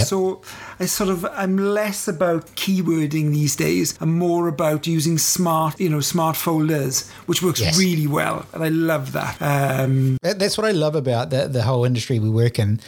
So 0.05 0.42
I 0.79 0.87
sort 0.87 1.11
of 1.11 1.24
I'm 1.24 1.57
less 1.57 2.07
about 2.07 2.46
keywording 2.55 3.33
these 3.33 3.57
days. 3.57 3.98
I'm 4.00 4.16
more 4.16 4.48
about 4.48 4.87
using 4.87 5.18
smart, 5.18 5.81
you 5.81 5.88
know, 5.88 6.00
smart 6.00 6.37
folders, 6.37 7.11
which 7.26 7.42
works 7.42 7.61
yes. 7.61 7.79
really 7.79 8.07
well, 8.07 8.46
and 8.52 8.62
I 8.62 8.68
love 8.68 9.12
that. 9.12 9.37
Um, 9.40 10.18
That's 10.22 10.57
what 10.57 10.66
I 10.66 10.72
love 10.72 10.94
about 10.94 11.31
the 11.31 11.48
the 11.48 11.62
whole 11.62 11.85
industry 11.85 12.20
we 12.20 12.31
work 12.31 12.59
in. 12.59 12.81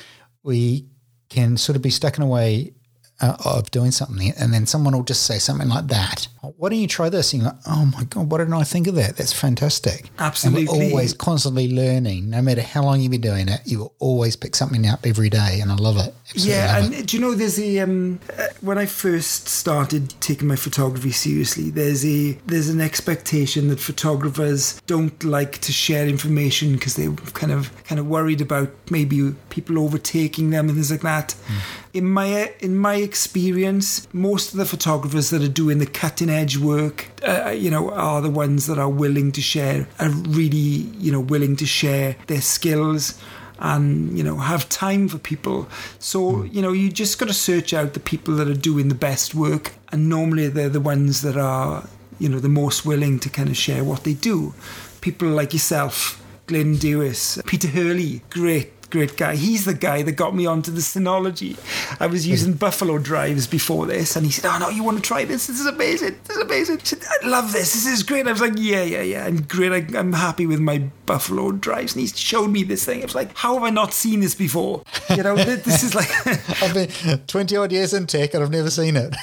We 0.45 0.87
can 1.29 1.57
sort 1.57 1.77
of 1.77 1.83
be 1.83 1.91
stuck 1.91 2.17
in 2.17 2.23
a 2.23 2.27
way 2.27 2.73
uh, 3.21 3.37
of 3.45 3.71
doing 3.71 3.91
something, 3.91 4.33
and 4.39 4.53
then 4.53 4.67
someone 4.67 4.95
will 4.95 5.05
just 5.05 5.25
say 5.25 5.39
something 5.39 5.69
like 5.69 5.89
that. 5.89 6.29
Why 6.41 6.69
don't 6.69 6.79
you 6.79 6.87
try 6.87 7.09
this? 7.09 7.33
And 7.33 7.43
you're 7.43 7.53
like, 7.53 7.61
oh 7.67 7.85
my 7.87 8.05
god, 8.05 8.31
why 8.31 8.39
didn't 8.39 8.55
I 8.55 8.65
think 8.65 8.87
of 8.87 8.95
that? 8.95 9.17
That's 9.17 9.33
fantastic. 9.33 10.11
Absolutely, 10.19 10.67
and 10.67 10.71
we're 10.71 10.91
always 10.91 11.13
constantly 11.13 11.73
learning. 11.73 12.31
No 12.31 12.41
matter 12.43 12.63
how 12.63 12.83
long 12.83 13.01
you've 13.01 13.11
been 13.11 13.21
doing 13.21 13.49
it, 13.49 13.61
you 13.65 13.81
will 13.81 13.95
always 13.99 14.37
pick 14.37 14.55
something 14.55 14.87
up 14.87 15.07
every 15.07 15.29
day, 15.29 15.59
and 15.61 15.73
I 15.73 15.75
love 15.75 15.97
it. 15.97 16.15
Absolutely 16.31 16.53
yeah, 16.53 16.77
love 16.77 16.85
and 16.85 16.95
it. 16.95 17.07
do 17.07 17.17
you 17.17 17.21
know 17.21 17.35
there's 17.35 17.59
a 17.59 17.81
um, 17.81 18.21
uh, 18.39 18.47
when 18.61 18.79
I 18.79 18.87
first 18.87 19.49
started 19.49 20.15
taking 20.21 20.47
my 20.47 20.57
photography 20.57 21.11
seriously, 21.11 21.71
there's 21.71 22.05
a 22.05 22.33
there's 22.47 22.69
an 22.69 22.81
expectation 22.81 23.69
that 23.69 23.81
photographers 23.81 24.81
don't 24.87 25.23
like 25.25 25.59
to 25.59 25.73
share 25.73 26.07
information 26.07 26.75
because 26.75 26.97
they're 26.97 27.13
kind 27.13 27.53
of 27.53 27.73
kind 27.85 27.99
of 27.99 28.07
worried 28.07 28.41
about 28.41 28.71
maybe 28.91 29.35
people 29.51 29.79
overtaking 29.79 30.51
them 30.51 30.69
and 30.69 30.77
things 30.77 30.91
like 30.91 31.01
that. 31.01 31.35
Mm. 31.47 31.55
In 31.95 32.05
my 32.05 32.53
in 32.61 32.77
my 32.77 32.97
experience, 32.97 34.07
most 34.13 34.53
of 34.53 34.59
the 34.59 34.67
photographers 34.67 35.31
that 35.31 35.43
are 35.43 35.49
doing 35.49 35.79
the 35.79 35.87
cutting 35.87 36.28
edge 36.31 36.57
work, 36.57 37.09
uh, 37.27 37.51
you 37.51 37.71
know, 37.71 37.91
are 37.91 38.21
the 38.21 38.31
ones 38.31 38.67
that 38.67 38.79
are 38.79 38.89
willing 38.89 39.33
to 39.33 39.41
share, 39.41 39.89
are 39.99 40.11
really, 40.11 40.91
you 40.99 41.13
know, 41.13 41.21
willing 41.21 41.57
to 41.57 41.67
share 41.67 42.17
their 42.27 42.41
skills 42.41 43.21
and 43.61 44.17
you 44.17 44.23
know 44.23 44.37
have 44.37 44.69
time 44.69 45.09
for 45.09 45.19
people 45.19 45.69
so 45.99 46.21
mm. 46.21 46.55
you 46.55 46.63
know 46.63 46.71
you 46.71 46.89
just 46.89 47.19
got 47.19 47.27
to 47.27 47.35
search 47.35 47.75
out 47.75 47.93
the 47.93 47.99
people 47.99 48.37
that 48.37 48.47
are 48.47 48.55
doing 48.55 48.87
the 48.87 48.95
best 48.95 49.35
work 49.35 49.73
and 49.91 50.09
normally 50.09 50.47
they're 50.47 50.69
the 50.69 50.81
ones 50.81 51.23
that 51.23 51.37
are 51.37 51.83
you 52.19 52.29
know, 52.29 52.41
the 52.41 52.49
most 52.49 52.85
willing 52.85 53.19
to 53.21 53.31
kind 53.31 53.49
of 53.49 53.57
share 53.57 53.85
what 53.85 54.05
they 54.05 54.15
do. 54.15 54.55
People 55.01 55.29
like 55.29 55.53
yourself, 55.53 56.25
Glyn 56.47 56.77
Dewis, 56.77 57.41
Peter 57.47 57.69
Hurley, 57.69 58.23
great 58.31 58.78
great 58.91 59.17
guy. 59.17 59.37
He's 59.37 59.65
the 59.65 59.75
guy 59.75 60.03
that 60.03 60.13
got 60.13 60.35
me 60.35 60.47
onto 60.47 60.71
the 60.71 60.81
Synology. 60.81 61.57
I 62.01 62.07
was 62.07 62.25
hmm. 62.25 62.31
using 62.31 62.53
Buffalo 62.55 62.99
drives 62.99 63.47
before 63.47 63.87
this, 63.87 64.17
and 64.17 64.25
he 64.25 64.33
said, 64.33 64.49
"Oh 64.49 64.59
no, 64.59 64.69
you 64.69 64.83
want 64.83 64.99
to 64.99 65.03
try 65.03 65.25
this? 65.25 65.47
This 65.47 65.61
is 65.61 65.67
amazing. 65.67 66.17
This 66.25 66.37
is 66.37 66.43
amazing." 66.43 66.79
He 66.79 66.87
said, 66.87 67.01
"I 67.23 67.27
love 67.27 67.53
this. 67.53 67.75
This 67.75 67.87
is 67.87 68.03
great." 68.03 68.27
I 68.27 68.33
was 68.33 68.41
like, 68.41 68.55
"Yeah, 68.57 68.83
yeah, 68.83 69.03
yeah. 69.03 69.27
I'm 69.27 69.43
great. 69.43 69.73
I, 69.73 69.99
I'm 69.99 70.13
happy 70.13 70.47
with 70.47 70.61
my 70.61 70.79
Buffalo 71.07 71.53
drives." 71.53 71.95
And 71.95 72.01
he 72.03 72.09
showed 72.09 72.51
me 72.51 72.63
this 72.63 72.85
thing. 72.85 73.01
I 73.03 73.05
was 73.05 73.15
like, 73.15 73.37
"How 73.37 73.55
have 73.55 73.63
I 73.63 73.71
not 73.71 73.93
seen 73.93 74.21
this 74.21 74.35
before?" 74.35 74.83
You 75.11 75.23
know, 75.23 75.37
this 75.37 75.83
is 75.83 75.95
like 75.95 76.11
I've 76.63 76.75
been 76.75 77.21
20 77.27 77.57
odd 77.57 77.73
years 77.73 77.93
in 77.93 78.07
tech 78.07 78.35
and 78.35 78.43
I've 78.43 78.51
never 78.51 78.71
seen 78.71 78.97
it. 78.97 79.15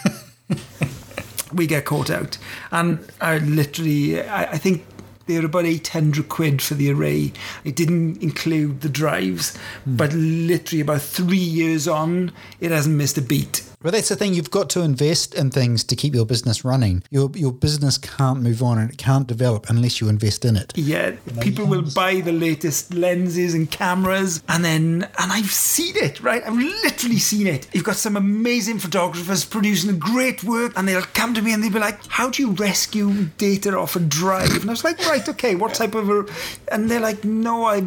we 1.54 1.68
get 1.68 1.86
caught 1.86 2.10
out, 2.10 2.38
and 2.72 3.00
I 3.22 3.40
literally, 3.40 4.22
I, 4.22 4.52
I 4.52 4.58
think. 4.58 4.86
They're 5.28 5.46
about 5.46 5.66
800 5.66 6.30
quid 6.30 6.62
for 6.62 6.76
the 6.76 6.92
array. 6.92 7.34
It 7.64 7.76
didn't 7.76 8.22
include 8.22 8.82
the 8.82 8.90
drives, 8.90 9.56
hmm. 9.84 9.98
but 9.98 10.14
literally 10.14 10.82
about 10.82 11.02
three 11.02 11.38
years 11.38 11.88
on, 11.88 12.32
it 12.60 12.72
hasn't 12.72 12.96
missed 12.96 13.18
a 13.18 13.22
beat. 13.22 13.64
But 13.86 13.94
that's 13.94 14.10
the 14.10 14.16
thing, 14.16 14.34
you've 14.34 14.50
got 14.50 14.72
to 14.72 14.82
invest 14.82 15.36
in 15.36 15.52
things 15.52 15.84
to 15.84 15.96
keep 15.96 16.16
your 16.16 16.26
business 16.26 16.66
running. 16.66 17.04
Your 17.12 17.30
your 17.36 17.52
business 17.52 18.00
can't 18.00 18.42
move 18.42 18.64
on 18.64 18.80
and 18.80 18.90
it 18.90 18.98
can't 18.98 19.28
develop 19.28 19.70
unless 19.70 20.02
you 20.02 20.10
invest 20.10 20.44
in 20.44 20.58
it. 20.58 20.76
Yeah, 20.76 21.12
people 21.40 21.68
will 21.68 21.84
buy 21.94 22.22
the 22.22 22.32
latest 22.32 22.96
lenses 22.96 23.54
and 23.54 23.70
cameras, 23.70 24.42
and 24.50 24.66
then, 24.66 25.08
and 25.20 25.32
I've 25.32 25.52
seen 25.52 25.96
it, 25.98 26.20
right? 26.22 26.42
I've 26.44 26.58
literally 26.58 27.20
seen 27.20 27.46
it. 27.46 27.68
You've 27.74 27.84
got 27.84 27.98
some 27.98 28.18
amazing 28.18 28.80
photographers 28.80 29.46
producing 29.46 30.00
great 30.00 30.44
work, 30.44 30.74
and 30.76 30.88
they'll 30.88 31.04
come 31.14 31.36
to 31.36 31.44
me 31.44 31.54
and 31.54 31.62
they'll 31.62 31.72
be 31.72 31.78
like, 31.78 32.04
"How 32.08 32.32
do 32.32 32.42
you 32.42 32.54
rescue 32.54 33.26
data 33.38 33.78
off 33.78 33.96
a 33.96 34.00
drive?" 34.00 34.62
And 34.62 34.68
I 34.68 34.74
was 34.74 34.84
like, 34.84 34.98
"Right, 35.06 35.30
okay, 35.30 35.54
what 35.54 35.76
type 35.76 35.94
of 35.94 36.10
a?" 36.10 36.26
And 36.72 36.90
they're 36.90 37.00
like, 37.00 37.24
"No, 37.24 37.66
I." 37.66 37.84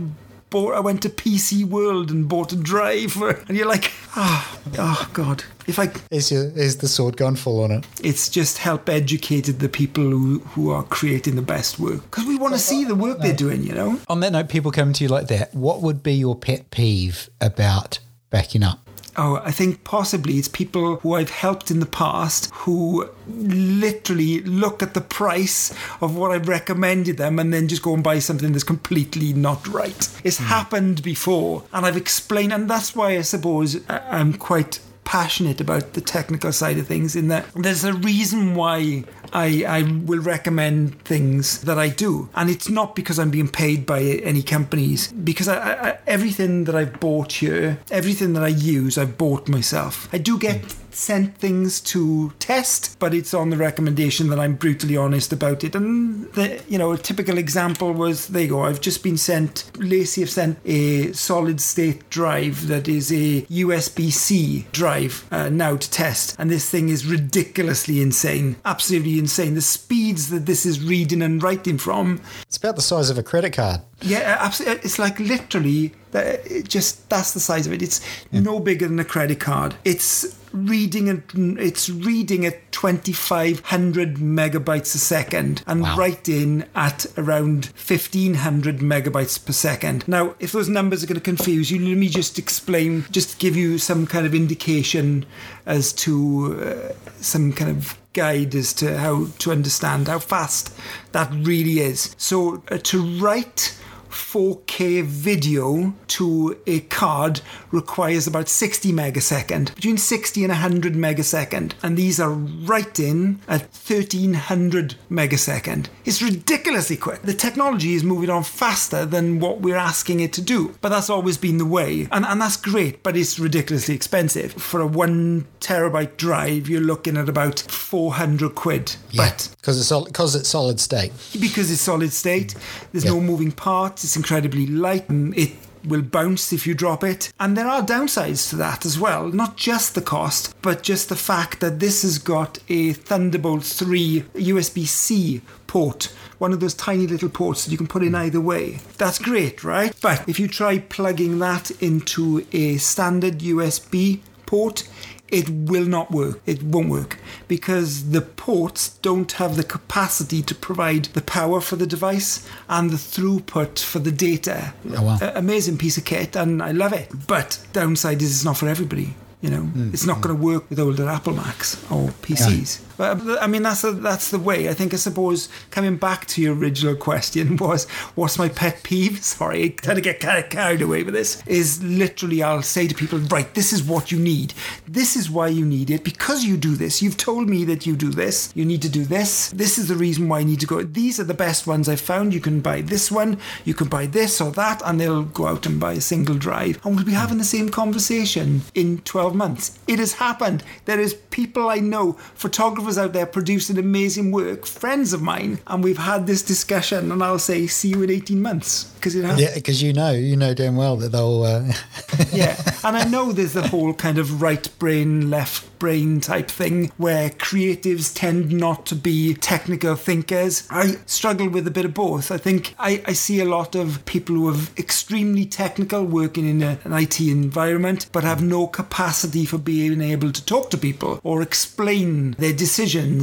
Bought, 0.50 0.74
I 0.74 0.80
went 0.80 1.02
to 1.02 1.11
PC 1.11 1.64
World 1.64 2.11
and 2.11 2.26
bought 2.28 2.52
a 2.52 2.56
driver, 2.56 3.30
and 3.48 3.56
you're 3.56 3.68
like, 3.68 3.92
oh, 4.16 4.61
oh 4.78 5.11
God! 5.12 5.44
If 5.66 5.78
I 5.78 5.90
Is, 6.11 6.32
your, 6.32 6.44
is 6.44 6.78
the 6.78 6.88
sword 6.88 7.18
gone 7.18 7.37
full 7.37 7.62
on 7.62 7.70
it? 7.70 7.87
it's 8.02 8.30
just 8.30 8.56
help 8.58 8.88
educated 8.88 9.58
the 9.61 9.68
people 9.68 10.04
who, 10.04 10.38
who 10.38 10.70
are 10.70 10.82
creating 10.84 11.37
the 11.37 11.42
best 11.42 11.78
work 11.78 12.02
because 12.04 12.24
we 12.24 12.38
want 12.38 12.54
to 12.54 12.58
see 12.58 12.84
the 12.84 12.94
work 12.94 13.18
they're 13.18 13.37
doing 13.37 13.62
you 13.62 13.74
know 13.74 14.00
On 14.08 14.20
that 14.20 14.32
note, 14.32 14.48
people 14.48 14.70
come 14.70 14.94
to 14.94 15.04
you 15.04 15.08
like 15.08 15.26
that. 15.28 15.54
What 15.54 15.82
would 15.82 16.02
be 16.02 16.14
your 16.14 16.34
pet 16.37 16.70
peeve 16.70 17.28
about 17.42 17.98
backing 18.30 18.62
up? 18.62 18.88
Oh 19.18 19.42
i 19.44 19.50
think 19.50 19.85
possibly 19.85 20.35
it's 20.35 20.48
people 20.48 20.96
who 20.96 21.14
i've 21.14 21.31
helped 21.31 21.70
in 21.70 21.81
the 21.81 21.87
past 21.87 22.50
who 22.54 23.09
literally 23.26 24.40
look 24.42 24.83
at 24.83 24.94
the 24.94 25.00
price 25.00 25.70
of 26.00 26.16
what 26.16 26.31
i've 26.31 26.48
recommended 26.48 27.18
them 27.18 27.38
and 27.38 27.52
then 27.52 27.68
just 27.68 27.83
go 27.83 27.92
and 27.92 28.02
buy 28.02 28.18
something 28.18 28.52
that's 28.52 28.64
completely 28.64 29.33
not 29.33 29.66
right. 29.68 30.09
It's 30.24 30.38
hmm. 30.38 30.44
happened 30.44 31.02
before 31.02 31.64
and 31.72 31.85
i've 31.85 31.96
explained 31.96 32.52
and 32.52 32.70
that's 32.70 32.96
why 32.96 33.16
i 33.16 33.22
suppose 33.22 33.76
I- 33.90 34.18
i'm 34.18 34.33
quite 34.35 34.81
passionate 35.09 35.59
about 35.59 35.94
the 35.94 36.02
technical 36.02 36.52
side 36.52 36.76
of 36.76 36.87
things 36.87 37.16
in 37.16 37.28
that 37.28 37.46
there's 37.54 37.83
a 37.83 37.94
reason 37.94 38.54
why 38.54 39.02
I, 39.32 39.64
I 39.66 39.82
will 39.82 40.20
recommend 40.20 41.00
things 41.02 41.62
that 41.62 41.78
I 41.78 41.88
do. 41.88 42.28
And 42.34 42.50
it's 42.50 42.68
not 42.68 42.94
because 42.94 43.18
I'm 43.18 43.30
being 43.30 43.48
paid 43.48 43.86
by 43.86 44.00
any 44.02 44.42
companies, 44.42 45.12
because 45.12 45.48
I, 45.48 45.56
I, 45.56 45.98
everything 46.06 46.64
that 46.64 46.74
I've 46.74 47.00
bought 47.00 47.32
here, 47.32 47.78
everything 47.90 48.32
that 48.34 48.42
I 48.42 48.48
use, 48.48 48.98
I've 48.98 49.18
bought 49.18 49.48
myself. 49.48 50.08
I 50.12 50.18
do 50.18 50.38
get 50.38 50.62
sent 50.90 51.36
things 51.36 51.80
to 51.80 52.32
test, 52.38 52.98
but 52.98 53.14
it's 53.14 53.32
on 53.32 53.50
the 53.50 53.56
recommendation 53.56 54.28
that 54.28 54.38
I'm 54.38 54.56
brutally 54.56 54.96
honest 54.96 55.32
about 55.32 55.64
it. 55.64 55.74
And 55.74 56.30
the, 56.32 56.62
you 56.68 56.78
know, 56.78 56.92
a 56.92 56.98
typical 56.98 57.38
example 57.38 57.92
was 57.92 58.28
there 58.28 58.42
you 58.42 58.48
go. 58.48 58.62
I've 58.64 58.80
just 58.80 59.02
been 59.02 59.16
sent. 59.16 59.70
LaCie 59.74 60.20
have 60.20 60.30
sent 60.30 60.58
a 60.64 61.12
solid 61.12 61.60
state 61.60 62.08
drive 62.10 62.66
that 62.68 62.88
is 62.88 63.12
a 63.12 63.42
USB 63.42 64.10
C 64.10 64.66
drive 64.72 65.26
uh, 65.30 65.48
now 65.48 65.76
to 65.76 65.90
test, 65.90 66.34
and 66.38 66.50
this 66.50 66.68
thing 66.68 66.88
is 66.88 67.06
ridiculously 67.06 68.00
insane, 68.00 68.56
absolutely 68.64 69.17
insane. 69.18 69.54
The 69.54 69.61
speeds 69.62 70.28
that 70.31 70.46
this 70.46 70.64
is 70.66 70.83
reading 70.83 71.22
and 71.22 71.42
writing 71.42 71.78
from, 71.78 72.20
It's 72.42 72.57
about 72.57 72.76
the 72.76 72.83
size 72.83 73.11
of 73.11 73.18
a 73.18 73.22
credit 73.22 73.52
card. 73.52 73.81
yeah, 74.02 74.37
uh, 74.40 74.44
absolutely. 74.46 74.78
Uh, 74.78 74.85
it's 74.85 74.98
like 74.98 75.18
literally 75.18 75.92
that. 76.12 76.40
Uh, 76.40 76.42
it 76.46 76.68
just 76.68 77.09
that's 77.11 77.33
the 77.35 77.40
size 77.40 77.66
of 77.66 77.72
it. 77.72 77.83
It's 77.83 78.00
no 78.33 78.61
bigger 78.61 78.87
than 78.88 78.98
a 78.98 79.04
credit 79.04 79.40
card. 79.40 79.74
It's 79.85 80.37
reading 80.52 81.11
at 81.11 81.18
it's 81.61 81.90
reading 81.90 82.46
at 82.46 82.72
2500 82.72 84.16
megabytes 84.16 84.94
a 84.94 84.98
second 84.98 85.62
and 85.66 85.83
Wow. 85.83 85.96
writing 85.98 86.64
at 86.74 87.04
around 87.18 87.66
1500 87.76 88.78
megabytes 88.78 89.44
per 89.44 89.52
second 89.52 90.09
now 90.09 90.35
if 90.40 90.52
those 90.52 90.66
numbers 90.70 91.04
are 91.04 91.07
going 91.07 91.20
to 91.20 91.20
confuse 91.20 91.70
you 91.70 91.78
let 91.87 91.98
me 91.98 92.09
just 92.09 92.38
explain 92.38 93.04
just 93.11 93.38
give 93.38 93.57
you 93.57 93.76
some 93.76 94.07
kind 94.07 94.24
of 94.24 94.35
indication 94.35 95.26
as 95.66 95.92
to 95.92 96.59
uh, 96.62 96.92
some 97.20 97.52
kind 97.52 97.70
of 97.70 97.97
guide 98.12 98.55
as 98.55 98.73
to 98.75 98.99
how 98.99 99.27
to 99.38 99.53
understand 99.53 100.09
how 100.09 100.18
fast 100.18 100.73
that 101.12 101.31
really 101.33 101.81
is. 101.81 102.14
So 102.18 102.62
uh, 102.71 102.79
to 102.85 103.03
write 103.18 103.77
4K 104.11 105.03
video 105.05 105.94
to 106.09 106.59
a 106.66 106.81
card 106.81 107.40
requires 107.71 108.27
about 108.27 108.49
60 108.49 108.92
megasecond, 108.92 109.75
between 109.75 109.97
60 109.99 110.44
and 110.44 110.51
100 110.51 110.94
megasecond. 110.94 111.73
And 111.83 111.97
these 111.97 112.18
are 112.21 112.31
writing 112.31 113.40
at 113.49 113.62
1300 113.62 114.94
megasecond. 115.11 115.87
It's 116.05 116.23
ridiculously 116.23 116.97
quick. 116.97 117.23
The 117.23 117.35
technology 117.35 117.94
is 117.94 118.05
moving 118.05 118.31
on 118.31 118.42
faster 118.42 119.05
than 119.05 119.40
what 119.40 119.61
we're 119.61 119.77
asking 119.77 120.21
it 120.21 120.33
to 120.35 120.40
do. 120.42 120.75
But 120.81 120.90
that's 120.90 121.11
always 121.11 121.37
been 121.37 121.59
the 121.59 121.66
way. 121.66 122.09
And, 122.11 122.25
and 122.25 122.40
that's 122.40 122.57
great, 122.57 123.03
but 123.03 123.16
it's 123.16 123.38
ridiculously 123.38 123.94
expensive. 123.94 124.53
For 124.53 124.81
a 124.81 124.87
one 124.87 125.47
terabyte 125.61 126.16
drive, 126.16 126.68
you're 126.68 126.81
looking 126.81 127.16
at 127.16 127.29
about 127.29 127.61
400 127.61 128.55
quid. 128.55 128.97
But 129.16 129.49
because 129.61 129.79
it's 129.81 130.05
because 130.07 130.35
it's 130.35 130.49
solid 130.49 130.81
state. 130.81 131.12
because 131.38 131.71
it's 131.71 131.81
solid 131.81 132.12
state. 132.12 132.55
There's 132.92 133.05
Yeah. 133.05 133.11
no 133.12 133.21
moving 133.21 133.53
parts. 133.53 133.97
It's 134.04 134.16
incredibly 134.16 134.66
light. 134.66 135.08
and 135.08 135.37
It 135.37 135.52
will 135.84 136.02
bounce 136.02 136.52
if 136.52 136.66
you 136.66 136.74
drop 136.74 137.04
it. 137.04 137.32
And 137.38 137.56
there 137.56 137.68
are 137.68 137.82
downsides 137.82 138.50
to 138.50 138.56
that 138.56 138.84
as 138.84 138.98
well. 138.98 139.28
Not 139.28 139.56
just 139.56 139.94
the 139.94 140.02
cost, 140.02 140.54
but 140.62 140.82
just 140.82 141.08
the 141.08 141.16
fact 141.16 141.61
that 141.61 141.80
this 141.80 142.02
has 142.02 142.18
got 142.18 142.58
a 142.68 142.92
Thunderbolt 142.92 143.64
3 143.64 144.24
USB 144.34 144.87
C 144.87 145.40
port. 145.66 146.12
One 146.38 146.52
of 146.52 146.61
those 146.61 146.74
tiny 146.74 147.06
little 147.06 147.28
ports 147.28 147.64
that 147.64 147.70
you 147.70 147.78
can 147.78 147.87
put 147.87 148.02
in 148.02 148.14
either 148.14 148.40
way. 148.40 148.78
That's 148.96 149.18
great, 149.18 149.64
right? 149.64 149.94
But 150.00 150.28
if 150.28 150.38
you 150.38 150.48
try 150.48 150.78
plugging 150.78 151.38
that 151.40 151.70
into 151.82 152.46
a 152.52 152.76
standard 152.76 153.38
USB 153.38 154.20
port, 154.46 154.88
it 155.30 155.48
will 155.48 155.84
not 155.84 156.10
work. 156.10 156.40
It 156.46 156.62
won't 156.62 156.88
work 156.88 157.18
because 157.46 158.10
the 158.10 158.20
ports 158.20 158.90
don't 158.98 159.30
have 159.32 159.56
the 159.56 159.64
capacity 159.64 160.42
to 160.42 160.54
provide 160.54 161.06
the 161.06 161.22
power 161.22 161.60
for 161.60 161.76
the 161.76 161.86
device 161.86 162.48
and 162.68 162.90
the 162.90 162.96
throughput 162.96 163.78
for 163.78 163.98
the 163.98 164.12
data. 164.12 164.74
Oh, 164.90 165.02
wow. 165.02 165.18
A- 165.20 165.32
amazing 165.36 165.78
piece 165.78 165.96
of 165.98 166.04
kit, 166.04 166.36
and 166.36 166.62
I 166.62 166.72
love 166.72 166.92
it. 166.92 167.10
But 167.26 167.64
downside 167.72 168.22
is 168.22 168.30
it's 168.30 168.44
not 168.44 168.56
for 168.56 168.68
everybody. 168.68 169.14
You 169.40 169.50
know, 169.50 169.62
hmm. 169.62 169.90
it's 169.92 170.06
not 170.06 170.20
going 170.20 170.34
to 170.36 170.42
work 170.42 170.68
with 170.68 170.80
older 170.80 171.08
Apple 171.08 171.34
Macs 171.34 171.76
or 171.90 172.08
PCs. 172.08 172.80
But 172.80 172.88
I 172.98 173.46
mean, 173.46 173.62
that's 173.62 173.82
that's 173.82 174.30
the 174.30 174.38
way. 174.38 174.68
I 174.68 174.74
think. 174.74 174.92
I 174.92 174.96
suppose 174.96 175.48
coming 175.70 175.96
back 175.96 176.26
to 176.26 176.42
your 176.42 176.54
original 176.54 176.96
question 176.96 177.56
was, 177.58 177.88
what's 178.14 178.38
my 178.38 178.48
pet 178.48 178.82
peeve? 178.82 179.22
Sorry, 179.38 179.64
I 179.64 179.94
to 179.94 180.00
get 180.00 180.20
kind 180.20 180.42
of 180.42 180.50
carried 180.50 180.82
away 180.82 181.02
with 181.02 181.14
this. 181.14 181.42
Is 181.46 181.82
literally, 181.82 182.42
I'll 182.42 182.62
say 182.62 182.87
to 182.88 182.94
people, 182.94 183.18
right, 183.18 183.52
this 183.54 183.72
is 183.72 183.82
what 183.82 184.11
you 184.11 184.18
need. 184.18 184.54
This 184.87 185.16
is 185.16 185.30
why 185.30 185.48
you 185.48 185.64
need 185.64 185.90
it 185.90 186.04
because 186.04 186.44
you 186.44 186.56
do 186.56 186.74
this. 186.74 187.02
You've 187.02 187.16
told 187.16 187.48
me 187.48 187.64
that 187.64 187.87
you 187.87 187.96
do 187.96 188.11
this. 188.11 188.52
You 188.54 188.64
need 188.64 188.82
to 188.82 188.88
do 188.88 189.04
this. 189.04 189.50
This 189.50 189.78
is 189.78 189.88
the 189.88 189.94
reason 189.94 190.28
why 190.28 190.40
I 190.40 190.44
need 190.44 190.61
to 190.61 190.66
go. 190.66 190.82
These 190.82 191.20
are 191.20 191.24
the 191.24 191.34
best 191.34 191.66
ones 191.66 191.88
I've 191.88 192.00
found. 192.00 192.34
You 192.34 192.40
can 192.40 192.61
buy 192.61 192.80
this 192.80 193.11
one. 193.11 193.38
You 193.64 193.74
can 193.74 193.88
buy 193.88 194.06
this 194.06 194.40
or 194.40 194.50
that, 194.52 194.82
and 194.84 195.00
they'll 195.00 195.24
go 195.24 195.46
out 195.46 195.66
and 195.66 195.78
buy 195.78 195.92
a 195.92 196.00
single 196.00 196.37
drive, 196.37 196.84
and 196.84 196.96
we'll 196.96 197.04
be 197.04 197.12
having 197.12 197.38
the 197.38 197.44
same 197.44 197.68
conversation 197.68 198.62
in 198.74 198.98
12 198.98 199.34
months. 199.34 199.78
It 199.87 199.98
has 199.98 200.14
happened. 200.14 200.62
There 200.84 201.00
is 201.00 201.14
people 201.14 201.68
I 201.68 201.76
know, 201.76 202.12
photographers 202.34 202.88
out 202.96 203.12
there 203.12 203.27
producing 203.27 203.77
amazing 203.77 204.31
work, 204.31 204.64
friends 204.64 205.12
of 205.12 205.20
mine, 205.20 205.59
and 205.66 205.85
we've 205.85 205.98
had 205.98 206.27
this 206.27 206.42
discussion, 206.42 207.11
and 207.12 207.22
I'll 207.22 207.38
say, 207.38 207.66
see 207.66 207.88
you 207.88 208.03
in 208.03 208.11
18 208.11 208.40
months 208.40 208.85
because 208.94 209.14
it 209.14 209.24
has 209.24 209.40
Yeah, 209.40 209.55
because 209.55 209.83
you 209.83 209.92
know, 209.92 210.12
you 210.12 210.37
know 210.37 210.55
damn 210.55 210.77
well 210.77 210.96
that 210.96 211.11
they'll. 211.11 211.42
Uh, 211.42 211.72
yeah, 212.33 212.57
and 212.85 212.96
I 212.96 213.05
know 213.05 213.33
there's 213.33 213.53
the 213.53 213.66
whole 213.68 213.94
kind 213.94 214.18
of 214.18 214.40
right 214.40 214.68
brain, 214.79 215.31
left 215.31 215.79
brain 215.79 216.20
type 216.20 216.48
thing 216.48 216.90
where 216.96 217.31
creatives 217.31 218.12
tend 218.14 218.53
not 218.53 218.87
to 218.87 218.94
be 218.94 219.35
technical 219.35 219.94
thinkers. 219.94 220.66
I 220.70 220.96
struggle 221.07 221.48
with 221.48 221.66
a 221.66 221.70
bit 221.70 221.85
of 221.85 221.94
both. 221.94 222.31
I 222.31 222.38
think 222.38 222.74
I, 222.79 223.03
I 223.07 223.12
see 223.12 223.40
a 223.40 223.44
lot 223.44 223.74
of 223.74 224.05
people 224.05 224.35
who 224.35 224.48
are 224.51 224.59
extremely 224.77 225.44
technical 225.44 226.05
working 226.05 226.48
in 226.48 226.62
a, 226.62 226.79
an 226.85 226.92
IT 226.92 227.20
environment 227.20 228.09
but 228.12 228.24
have 228.24 228.42
no 228.42 228.66
capacity 228.66 229.44
for 229.44 229.59
being 229.59 230.01
able 230.01 230.33
to 230.33 230.44
talk 230.44 230.70
to 230.70 230.79
people 230.79 231.20
or 231.22 231.42
explain 231.42 232.33
their 232.33 232.53
decisions 232.53 232.77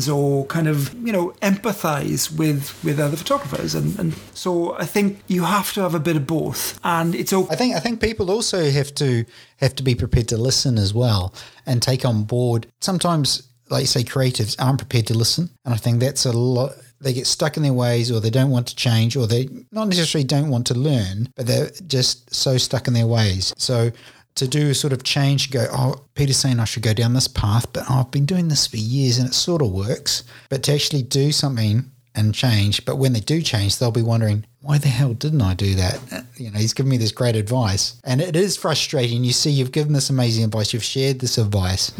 or 0.09 0.45
kind 0.45 0.67
of 0.67 0.93
you 0.95 1.13
know 1.13 1.29
empathize 1.41 2.31
with 2.35 2.83
with 2.83 2.99
other 2.99 3.17
photographers 3.17 3.75
and, 3.75 3.97
and 3.99 4.13
so 4.33 4.77
I 4.77 4.85
think 4.85 5.19
you 5.27 5.43
have 5.43 5.73
to 5.73 5.81
have 5.81 5.95
a 5.95 5.99
bit 5.99 6.15
of 6.15 6.27
both 6.27 6.79
and 6.83 7.15
it's 7.15 7.33
okay 7.33 7.53
I 7.53 7.55
think 7.57 7.75
I 7.75 7.79
think 7.79 8.01
people 8.01 8.31
also 8.31 8.69
have 8.69 8.93
to 8.95 9.25
have 9.57 9.75
to 9.75 9.83
be 9.83 9.95
prepared 9.95 10.27
to 10.29 10.37
listen 10.37 10.77
as 10.77 10.93
well 10.93 11.33
and 11.65 11.81
take 11.81 12.05
on 12.05 12.23
board. 12.23 12.67
Sometimes, 12.81 13.47
like 13.69 13.81
you 13.81 13.87
say, 13.87 14.03
creatives 14.03 14.55
aren't 14.59 14.79
prepared 14.79 15.07
to 15.07 15.13
listen, 15.13 15.49
and 15.63 15.73
I 15.73 15.77
think 15.77 15.99
that's 15.99 16.25
a 16.25 16.31
lot. 16.31 16.73
They 17.01 17.13
get 17.13 17.27
stuck 17.27 17.57
in 17.57 17.63
their 17.63 17.73
ways, 17.73 18.11
or 18.11 18.19
they 18.19 18.29
don't 18.29 18.51
want 18.51 18.67
to 18.67 18.75
change, 18.75 19.15
or 19.15 19.27
they 19.27 19.47
not 19.71 19.87
necessarily 19.87 20.25
don't 20.25 20.49
want 20.49 20.67
to 20.67 20.73
learn, 20.73 21.29
but 21.35 21.47
they're 21.47 21.71
just 21.87 22.33
so 22.33 22.57
stuck 22.57 22.87
in 22.87 22.93
their 22.93 23.07
ways. 23.07 23.53
So 23.57 23.91
to 24.35 24.47
do 24.47 24.69
a 24.69 24.75
sort 24.75 24.93
of 24.93 25.03
change, 25.03 25.49
go, 25.49 25.65
oh, 25.71 26.05
Peter's 26.13 26.37
saying 26.37 26.59
I 26.59 26.65
should 26.65 26.83
go 26.83 26.93
down 26.93 27.13
this 27.13 27.27
path, 27.27 27.71
but 27.71 27.85
oh, 27.89 28.01
I've 28.01 28.11
been 28.11 28.25
doing 28.25 28.49
this 28.49 28.67
for 28.67 28.77
years 28.77 29.17
and 29.17 29.29
it 29.29 29.33
sort 29.33 29.61
of 29.61 29.71
works. 29.71 30.23
But 30.49 30.63
to 30.63 30.73
actually 30.73 31.03
do 31.03 31.31
something 31.31 31.89
and 32.13 32.33
change, 32.33 32.85
but 32.85 32.97
when 32.97 33.13
they 33.13 33.21
do 33.21 33.41
change, 33.41 33.77
they'll 33.77 33.91
be 33.91 34.01
wondering, 34.01 34.45
why 34.65 34.77
the 34.79 34.87
hell 34.87 35.13
didn't 35.13 35.41
I 35.41 35.53
do 35.53 35.75
that? 35.75 35.99
Uh, 36.11 36.21
You 36.37 36.51
know, 36.51 36.57
he's 36.59 36.73
given 36.73 36.89
me 36.89 36.97
this 36.97 37.11
great 37.11 37.35
advice. 37.35 37.95
And 38.03 38.19
it 38.19 38.35
is 38.35 38.57
frustrating. 38.57 39.23
You 39.23 39.31
see, 39.31 39.51
you've 39.51 39.71
given 39.71 39.93
this 39.93 40.09
amazing 40.09 40.43
advice, 40.43 40.73
you've 40.73 40.83
shared 40.83 41.19
this 41.19 41.37
advice, 41.37 41.91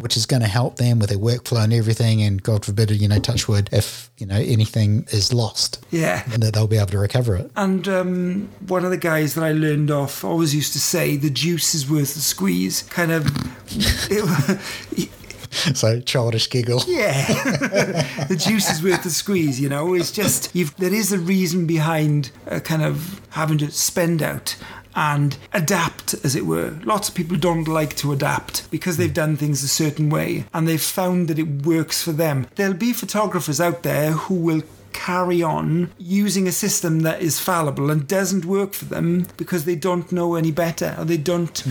which 0.00 0.16
is 0.16 0.26
going 0.26 0.42
to 0.42 0.48
help 0.48 0.76
them 0.76 0.98
with 0.98 1.08
their 1.10 1.18
workflow 1.18 1.62
and 1.64 1.72
everything. 1.72 2.20
And 2.20 2.42
God 2.42 2.64
forbid, 2.64 2.90
you 2.90 3.08
know, 3.08 3.18
touch 3.20 3.48
wood, 3.48 3.70
if, 3.72 4.10
you 4.18 4.26
know, 4.26 4.36
anything 4.36 5.06
is 5.10 5.32
lost, 5.32 5.84
yeah 5.90 6.22
and 6.32 6.42
that 6.42 6.52
they'll 6.54 6.66
be 6.66 6.76
able 6.76 6.88
to 6.88 6.98
recover 6.98 7.36
it. 7.36 7.50
And 7.56 7.86
um, 7.88 8.48
one 8.66 8.84
of 8.84 8.90
the 8.90 8.96
guys 8.96 9.34
that 9.34 9.44
I 9.44 9.52
learned 9.52 9.90
off 9.90 10.24
always 10.24 10.54
used 10.54 10.72
to 10.74 10.80
say, 10.80 11.16
"The 11.16 11.30
juice 11.30 11.74
is 11.74 11.88
worth 11.88 12.14
the 12.14 12.20
squeeze." 12.20 12.82
Kind 12.82 13.12
of, 13.12 13.26
it, 14.10 15.10
So, 15.74 16.00
childish 16.00 16.50
giggle. 16.50 16.82
yeah, 16.86 17.26
the 18.28 18.36
juice 18.36 18.70
is 18.70 18.82
worth 18.82 19.02
the 19.02 19.10
squeeze. 19.10 19.60
You 19.60 19.68
know, 19.68 19.94
it's 19.94 20.12
just 20.12 20.54
you've, 20.54 20.74
there 20.76 20.92
is 20.94 21.12
a 21.12 21.18
reason 21.18 21.66
behind 21.66 22.30
uh, 22.48 22.60
kind 22.60 22.82
of 22.82 23.20
having 23.30 23.58
to 23.58 23.70
spend 23.70 24.22
out 24.22 24.56
and 24.96 25.36
adapt, 25.52 26.14
as 26.24 26.36
it 26.36 26.46
were. 26.46 26.78
Lots 26.84 27.08
of 27.08 27.14
people 27.14 27.36
don't 27.36 27.66
like 27.66 27.96
to 27.96 28.12
adapt 28.12 28.70
because 28.70 28.96
they've 28.96 29.12
done 29.12 29.36
things 29.36 29.62
a 29.64 29.68
certain 29.68 30.08
way 30.08 30.44
and 30.54 30.68
they've 30.68 30.80
found 30.80 31.28
that 31.28 31.38
it 31.38 31.64
works 31.66 32.02
for 32.02 32.12
them. 32.12 32.46
There'll 32.54 32.74
be 32.74 32.92
photographers 32.92 33.60
out 33.60 33.82
there 33.82 34.12
who 34.12 34.34
will 34.34 34.62
carry 34.92 35.42
on 35.42 35.90
using 35.98 36.46
a 36.46 36.52
system 36.52 37.00
that 37.00 37.20
is 37.20 37.40
fallible 37.40 37.90
and 37.90 38.06
doesn't 38.06 38.44
work 38.44 38.72
for 38.74 38.84
them 38.84 39.26
because 39.36 39.64
they 39.64 39.74
don't 39.74 40.12
know 40.12 40.36
any 40.36 40.52
better 40.52 40.94
or 40.96 41.04
they 41.04 41.16
don't 41.16 41.66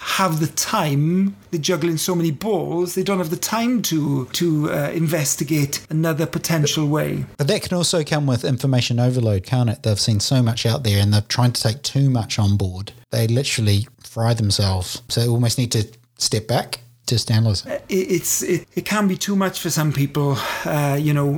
have 0.00 0.40
the 0.40 0.46
time 0.46 1.36
they're 1.50 1.60
juggling 1.60 1.96
so 1.96 2.14
many 2.14 2.30
balls 2.30 2.94
they 2.94 3.02
don't 3.02 3.18
have 3.18 3.30
the 3.30 3.36
time 3.36 3.82
to 3.82 4.24
to 4.32 4.70
uh, 4.70 4.90
investigate 4.94 5.86
another 5.90 6.26
potential 6.26 6.86
way 6.88 7.24
But 7.36 7.48
that 7.48 7.62
can 7.62 7.76
also 7.76 8.02
come 8.04 8.26
with 8.26 8.44
information 8.44 8.98
overload, 9.00 9.44
can't 9.44 9.70
it? 9.70 9.82
They've 9.82 10.00
seen 10.00 10.20
so 10.20 10.42
much 10.42 10.66
out 10.66 10.82
there 10.84 11.00
and 11.02 11.12
they're 11.12 11.22
trying 11.22 11.52
to 11.52 11.62
take 11.62 11.82
too 11.82 12.10
much 12.10 12.38
on 12.38 12.56
board. 12.56 12.92
They 13.10 13.26
literally 13.26 13.86
fry 14.02 14.34
themselves. 14.34 15.02
So 15.08 15.20
they 15.20 15.28
almost 15.28 15.58
need 15.58 15.72
to 15.72 15.86
step 16.18 16.46
back, 16.46 16.80
just 17.10 17.30
it. 17.66 17.84
it, 17.88 17.94
it's 18.16 18.42
it, 18.42 18.66
it 18.74 18.84
can 18.84 19.08
be 19.08 19.16
too 19.16 19.36
much 19.36 19.60
for 19.60 19.70
some 19.70 19.92
people. 19.92 20.36
Uh, 20.64 20.96
you 20.98 21.12
know 21.12 21.34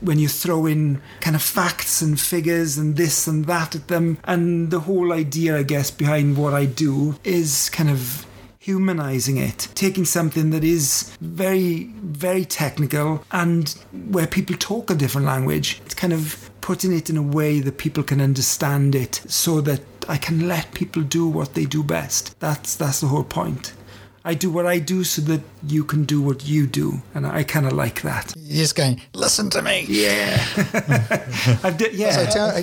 when 0.00 0.18
you 0.18 0.28
throw 0.28 0.66
in 0.66 1.00
kind 1.20 1.36
of 1.36 1.42
facts 1.42 2.02
and 2.02 2.20
figures 2.20 2.76
and 2.76 2.96
this 2.96 3.26
and 3.26 3.46
that 3.46 3.74
at 3.74 3.88
them. 3.88 4.18
And 4.24 4.70
the 4.70 4.80
whole 4.80 5.12
idea 5.12 5.56
i 5.56 5.62
guess 5.62 5.90
behind 5.90 6.36
what 6.36 6.54
i 6.54 6.64
do 6.64 7.16
is 7.24 7.70
kind 7.70 7.90
of 7.90 8.26
humanizing 8.58 9.36
it. 9.36 9.68
Taking 9.76 10.04
something 10.04 10.50
that 10.50 10.64
is 10.64 11.16
very 11.20 11.84
very 12.02 12.44
technical 12.44 13.24
and 13.30 13.68
where 14.10 14.26
people 14.26 14.56
talk 14.58 14.90
a 14.90 14.94
different 14.94 15.26
language. 15.26 15.80
It's 15.84 15.94
kind 15.94 16.12
of 16.12 16.50
putting 16.60 16.92
it 16.92 17.08
in 17.08 17.16
a 17.16 17.22
way 17.22 17.60
that 17.60 17.78
people 17.78 18.02
can 18.02 18.20
understand 18.20 18.96
it 18.96 19.22
so 19.28 19.60
that 19.60 19.82
i 20.08 20.16
can 20.16 20.48
let 20.48 20.74
people 20.74 21.02
do 21.02 21.28
what 21.28 21.54
they 21.54 21.64
do 21.64 21.82
best. 21.84 22.38
That's 22.40 22.74
that's 22.76 23.00
the 23.00 23.06
whole 23.06 23.24
point 23.24 23.72
I 24.26 24.34
do 24.34 24.50
what 24.50 24.66
I 24.66 24.80
do 24.80 25.04
so 25.04 25.22
that 25.22 25.40
you 25.68 25.84
can 25.84 26.04
do 26.04 26.20
what 26.20 26.44
you 26.44 26.66
do, 26.66 27.00
and 27.14 27.24
I 27.24 27.44
kind 27.44 27.64
of 27.64 27.72
like 27.74 28.02
that. 28.02 28.34
You're 28.36 28.58
just 28.58 28.74
going, 28.74 29.00
listen 29.14 29.50
to 29.50 29.62
me. 29.62 29.86
Yeah, 29.88 30.44
I've 31.62 31.76
d- 31.78 31.90
yeah. 31.92 32.10
So 32.10 32.26
tell, 32.26 32.62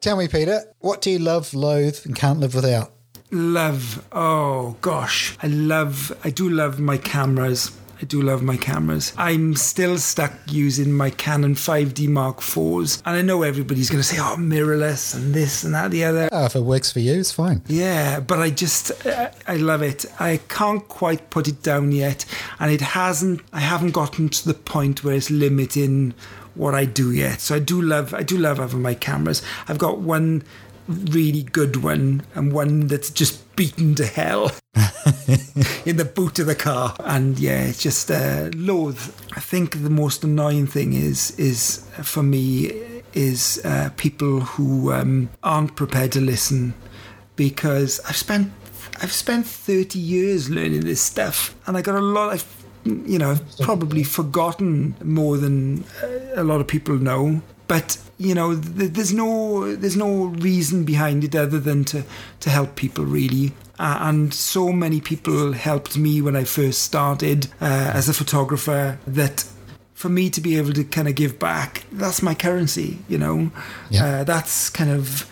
tell 0.00 0.16
me, 0.16 0.26
Peter, 0.26 0.64
what 0.80 1.00
do 1.02 1.12
you 1.12 1.20
love, 1.20 1.54
loathe, 1.54 1.98
and 2.04 2.16
can't 2.16 2.40
live 2.40 2.54
without? 2.54 2.90
love. 3.30 4.04
Oh 4.12 4.76
gosh, 4.80 5.36
I 5.42 5.46
love. 5.46 6.12
I 6.24 6.30
do 6.30 6.48
love 6.48 6.80
my 6.80 6.98
cameras. 6.98 7.70
I 8.00 8.04
do 8.04 8.20
love 8.22 8.42
my 8.42 8.56
cameras. 8.56 9.12
I'm 9.16 9.54
still 9.56 9.98
stuck 9.98 10.32
using 10.46 10.92
my 10.92 11.10
Canon 11.10 11.54
5D 11.54 12.08
Mark 12.08 12.38
IVs, 12.38 13.02
and 13.06 13.16
I 13.16 13.22
know 13.22 13.42
everybody's 13.42 13.90
going 13.90 14.02
to 14.02 14.08
say, 14.08 14.18
"Oh, 14.18 14.36
mirrorless 14.38 15.14
and 15.14 15.34
this 15.34 15.64
and 15.64 15.74
that, 15.74 15.90
the 15.90 16.04
other." 16.04 16.28
Oh, 16.32 16.44
if 16.46 16.56
it 16.56 16.60
works 16.60 16.90
for 16.92 17.00
you, 17.00 17.14
it's 17.18 17.32
fine. 17.32 17.62
Yeah, 17.66 18.20
but 18.20 18.38
I 18.38 18.50
just 18.50 18.92
I, 19.06 19.30
I 19.46 19.56
love 19.56 19.82
it. 19.82 20.04
I 20.18 20.40
can't 20.48 20.86
quite 20.88 21.30
put 21.30 21.48
it 21.48 21.62
down 21.62 21.92
yet, 21.92 22.24
and 22.58 22.70
it 22.70 22.80
hasn't. 22.80 23.40
I 23.52 23.60
haven't 23.60 23.92
gotten 23.92 24.28
to 24.28 24.46
the 24.46 24.54
point 24.54 25.04
where 25.04 25.14
it's 25.14 25.30
limiting 25.30 26.14
what 26.54 26.74
I 26.74 26.84
do 26.84 27.10
yet. 27.10 27.40
So 27.40 27.56
I 27.56 27.58
do 27.58 27.80
love. 27.80 28.14
I 28.14 28.22
do 28.22 28.36
love 28.36 28.58
having 28.58 28.82
my 28.82 28.94
cameras. 28.94 29.42
I've 29.68 29.78
got 29.78 29.98
one 29.98 30.42
really 30.88 31.42
good 31.42 31.82
one 31.82 32.22
and 32.34 32.52
one 32.52 32.86
that's 32.86 33.10
just 33.10 33.56
beaten 33.56 33.94
to 33.94 34.06
hell 34.06 34.50
in 35.86 35.96
the 35.96 36.10
boot 36.14 36.38
of 36.38 36.46
the 36.46 36.54
car. 36.54 36.94
And 37.00 37.38
yeah, 37.38 37.62
it's 37.64 37.82
just 37.82 38.10
uh, 38.10 38.50
loathe. 38.54 39.00
I 39.36 39.40
think 39.40 39.82
the 39.82 39.90
most 39.90 40.24
annoying 40.24 40.66
thing 40.66 40.92
is 40.92 41.38
is 41.38 41.88
uh, 41.98 42.02
for 42.02 42.22
me 42.22 42.72
is 43.14 43.60
uh, 43.64 43.90
people 43.96 44.40
who 44.40 44.92
um, 44.92 45.30
aren't 45.42 45.76
prepared 45.76 46.12
to 46.12 46.20
listen 46.20 46.74
because 47.36 48.00
I've 48.08 48.16
spent 48.16 48.52
I've 49.00 49.12
spent 49.12 49.46
30 49.46 49.98
years 49.98 50.50
learning 50.50 50.80
this 50.80 51.00
stuff 51.00 51.54
and 51.66 51.76
I 51.76 51.82
got 51.82 51.96
a 51.96 52.00
lot 52.00 52.32
I've 52.32 52.64
you 52.84 53.18
know 53.18 53.30
I've 53.30 53.58
probably 53.58 54.04
forgotten 54.04 54.94
more 55.02 55.38
than 55.38 55.84
uh, 56.02 56.40
a 56.40 56.44
lot 56.44 56.60
of 56.60 56.66
people 56.66 56.96
know 56.96 57.40
but 57.68 57.98
you 58.18 58.34
know 58.34 58.54
th- 58.54 58.92
there's 58.92 59.12
no 59.12 59.74
there's 59.76 59.96
no 59.96 60.26
reason 60.26 60.84
behind 60.84 61.24
it 61.24 61.34
other 61.34 61.58
than 61.58 61.84
to 61.84 62.02
to 62.40 62.50
help 62.50 62.76
people 62.76 63.04
really 63.04 63.52
uh, 63.78 63.98
and 64.02 64.32
so 64.32 64.72
many 64.72 65.00
people 65.00 65.52
helped 65.52 65.96
me 65.96 66.20
when 66.22 66.36
I 66.36 66.44
first 66.44 66.82
started 66.82 67.48
uh, 67.60 67.90
as 67.94 68.08
a 68.08 68.14
photographer 68.14 68.98
that 69.06 69.44
for 69.94 70.08
me 70.08 70.30
to 70.30 70.40
be 70.40 70.56
able 70.58 70.72
to 70.74 70.84
kind 70.84 71.08
of 71.08 71.14
give 71.14 71.38
back 71.38 71.84
that's 71.92 72.22
my 72.22 72.34
currency 72.34 72.98
you 73.08 73.18
know 73.18 73.50
Yeah. 73.90 74.06
uh, 74.20 74.24
that's 74.24 74.70
kind 74.70 74.90
of 74.90 75.28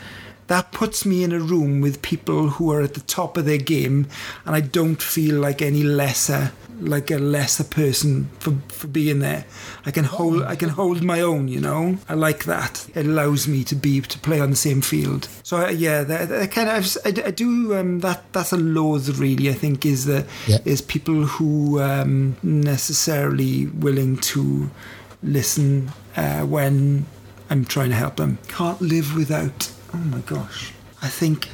that 0.48 0.72
puts 0.72 1.06
me 1.06 1.22
in 1.24 1.32
a 1.32 1.38
room 1.38 1.80
with 1.80 2.02
people 2.02 2.48
who 2.50 2.70
are 2.72 2.82
at 2.82 2.94
the 2.94 3.00
top 3.00 3.36
of 3.36 3.44
their 3.46 3.58
game 3.58 4.06
and 4.44 4.54
I 4.56 4.60
don't 4.60 5.00
feel 5.00 5.36
like 5.40 5.62
any 5.62 5.82
lesser 5.82 6.52
like 6.88 7.10
a 7.10 7.18
lesser 7.18 7.64
person 7.64 8.28
for, 8.38 8.52
for 8.68 8.86
being 8.86 9.20
there 9.20 9.44
I 9.86 9.90
can 9.90 10.04
hold 10.04 10.42
I 10.42 10.56
can 10.56 10.68
hold 10.70 11.02
my 11.02 11.20
own 11.20 11.48
you 11.48 11.60
know 11.60 11.98
I 12.08 12.14
like 12.14 12.44
that 12.44 12.86
it 12.94 13.06
allows 13.06 13.46
me 13.48 13.64
to 13.64 13.74
be 13.74 14.00
to 14.00 14.18
play 14.18 14.40
on 14.40 14.50
the 14.50 14.56
same 14.56 14.80
field 14.82 15.28
so 15.42 15.56
uh, 15.58 15.68
yeah 15.70 16.02
that, 16.04 16.28
that 16.28 16.50
kind 16.50 16.68
of 16.68 16.96
I, 17.04 17.08
I 17.28 17.30
do 17.30 17.74
um, 17.76 18.00
that 18.00 18.32
that's 18.32 18.52
a 18.52 18.56
loathe 18.56 19.08
really 19.18 19.48
I 19.48 19.54
think 19.54 19.86
is 19.86 20.04
the 20.06 20.26
Yeah. 20.46 20.58
is 20.64 20.80
people 20.82 21.26
who 21.26 21.80
um, 21.80 22.36
necessarily 22.42 23.66
willing 23.66 24.16
to 24.32 24.70
listen 25.22 25.92
uh, 26.16 26.40
when 26.42 27.06
I'm 27.50 27.64
trying 27.64 27.90
to 27.90 27.96
help 27.96 28.16
them. 28.16 28.38
Can't 28.48 28.80
live 28.80 29.14
without. 29.14 29.70
Oh 29.94 29.98
my 29.98 30.20
gosh. 30.20 30.72
I 31.02 31.08
think. 31.08 31.48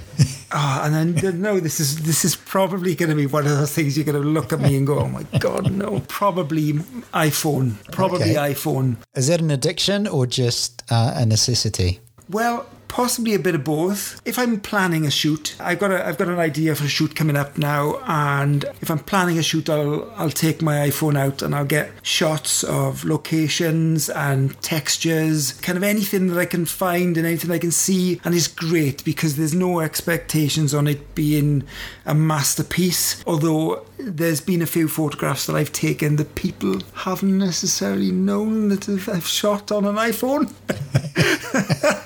Oh, 0.52 0.80
and 0.84 0.94
I 0.96 1.30
no, 1.30 1.58
this 1.61 1.80
is 1.80 2.02
this 2.04 2.24
is 2.24 2.37
probably 2.37 2.94
going 2.94 3.08
to 3.11 3.14
be 3.16 3.26
one 3.26 3.46
of 3.46 3.56
those 3.56 3.72
things 3.74 3.96
you're 3.96 4.04
going 4.04 4.20
to 4.22 4.28
look 4.28 4.52
at 4.52 4.61
me 4.61 4.76
and 4.76 4.87
go, 4.87 4.98
"Oh 5.00 5.08
my 5.08 5.22
god, 5.38 5.72
no!" 5.72 6.00
Probably 6.08 6.72
iPhone, 7.14 7.74
probably 7.92 8.37
Okay. 8.37 8.52
iPhone. 8.54 8.96
Is 9.14 9.28
that 9.28 9.40
an 9.40 9.50
addiction 9.50 10.06
or 10.06 10.26
just 10.26 10.82
uh, 10.90 11.12
a 11.16 11.24
necessity? 11.26 12.00
Well, 12.30 12.66
possibly 12.88 13.35
a 13.35 13.38
bit 13.38 13.55
of 13.55 13.64
both. 13.64 14.20
If 14.24 14.38
I'm 14.38 14.61
planning 14.61 15.07
a 15.07 15.11
shoot, 15.11 15.55
I've 15.61 15.79
got 15.79 15.92
a, 15.92 16.07
I've 16.07 16.18
got 16.18 16.29
an 16.29 16.38
idea 16.38 16.74
for 16.74 16.85
a 16.85 16.88
shoot 16.88 17.14
coming 17.14 17.37
up 17.37 17.57
now, 17.59 18.01
and 18.07 18.64
if 18.81 18.90
I'm 18.90 18.98
planning 18.98 19.38
a 19.38 19.42
shoot, 19.42 19.68
I'll 19.68 20.11
I'll 20.16 20.31
take 20.31 20.62
my 20.62 20.88
iPhone 20.88 21.16
out 21.16 21.42
and 21.42 21.55
I'll 21.55 21.64
get 21.64 21.90
shots 22.03 22.64
of 22.64 23.05
locations 23.05 24.09
and 24.09 24.61
textures, 24.62 25.53
kind 25.53 25.77
of 25.77 25.85
anything 25.85 26.29
that 26.29 26.38
I 26.38 26.46
can 26.46 26.64
find 26.64 27.16
and 27.16 27.27
anything 27.27 27.51
I 27.51 27.59
can 27.59 27.70
see, 27.70 28.20
and 28.24 28.35
it's 28.35 28.48
great 28.48 29.05
because 29.05 29.37
there's 29.37 29.55
no 29.55 29.81
expectations 29.81 30.74
on 30.74 30.87
it 30.87 31.14
being 31.14 31.64
a 32.05 32.14
masterpiece. 32.14 33.22
Although 33.27 33.85
there's 33.98 34.40
been 34.40 34.62
a 34.62 34.66
few 34.66 34.88
photographs 34.88 35.46
that 35.46 35.56
I've 35.56 35.72
taken 35.72 36.16
that 36.16 36.34
people 36.34 36.78
haven't 36.94 37.37
necessarily 37.38 38.11
known 38.12 38.68
that 38.68 38.88
I've 39.08 39.26
shot 39.26 39.70
on 39.72 39.84
an 39.84 39.96
iPhone. 39.96 40.52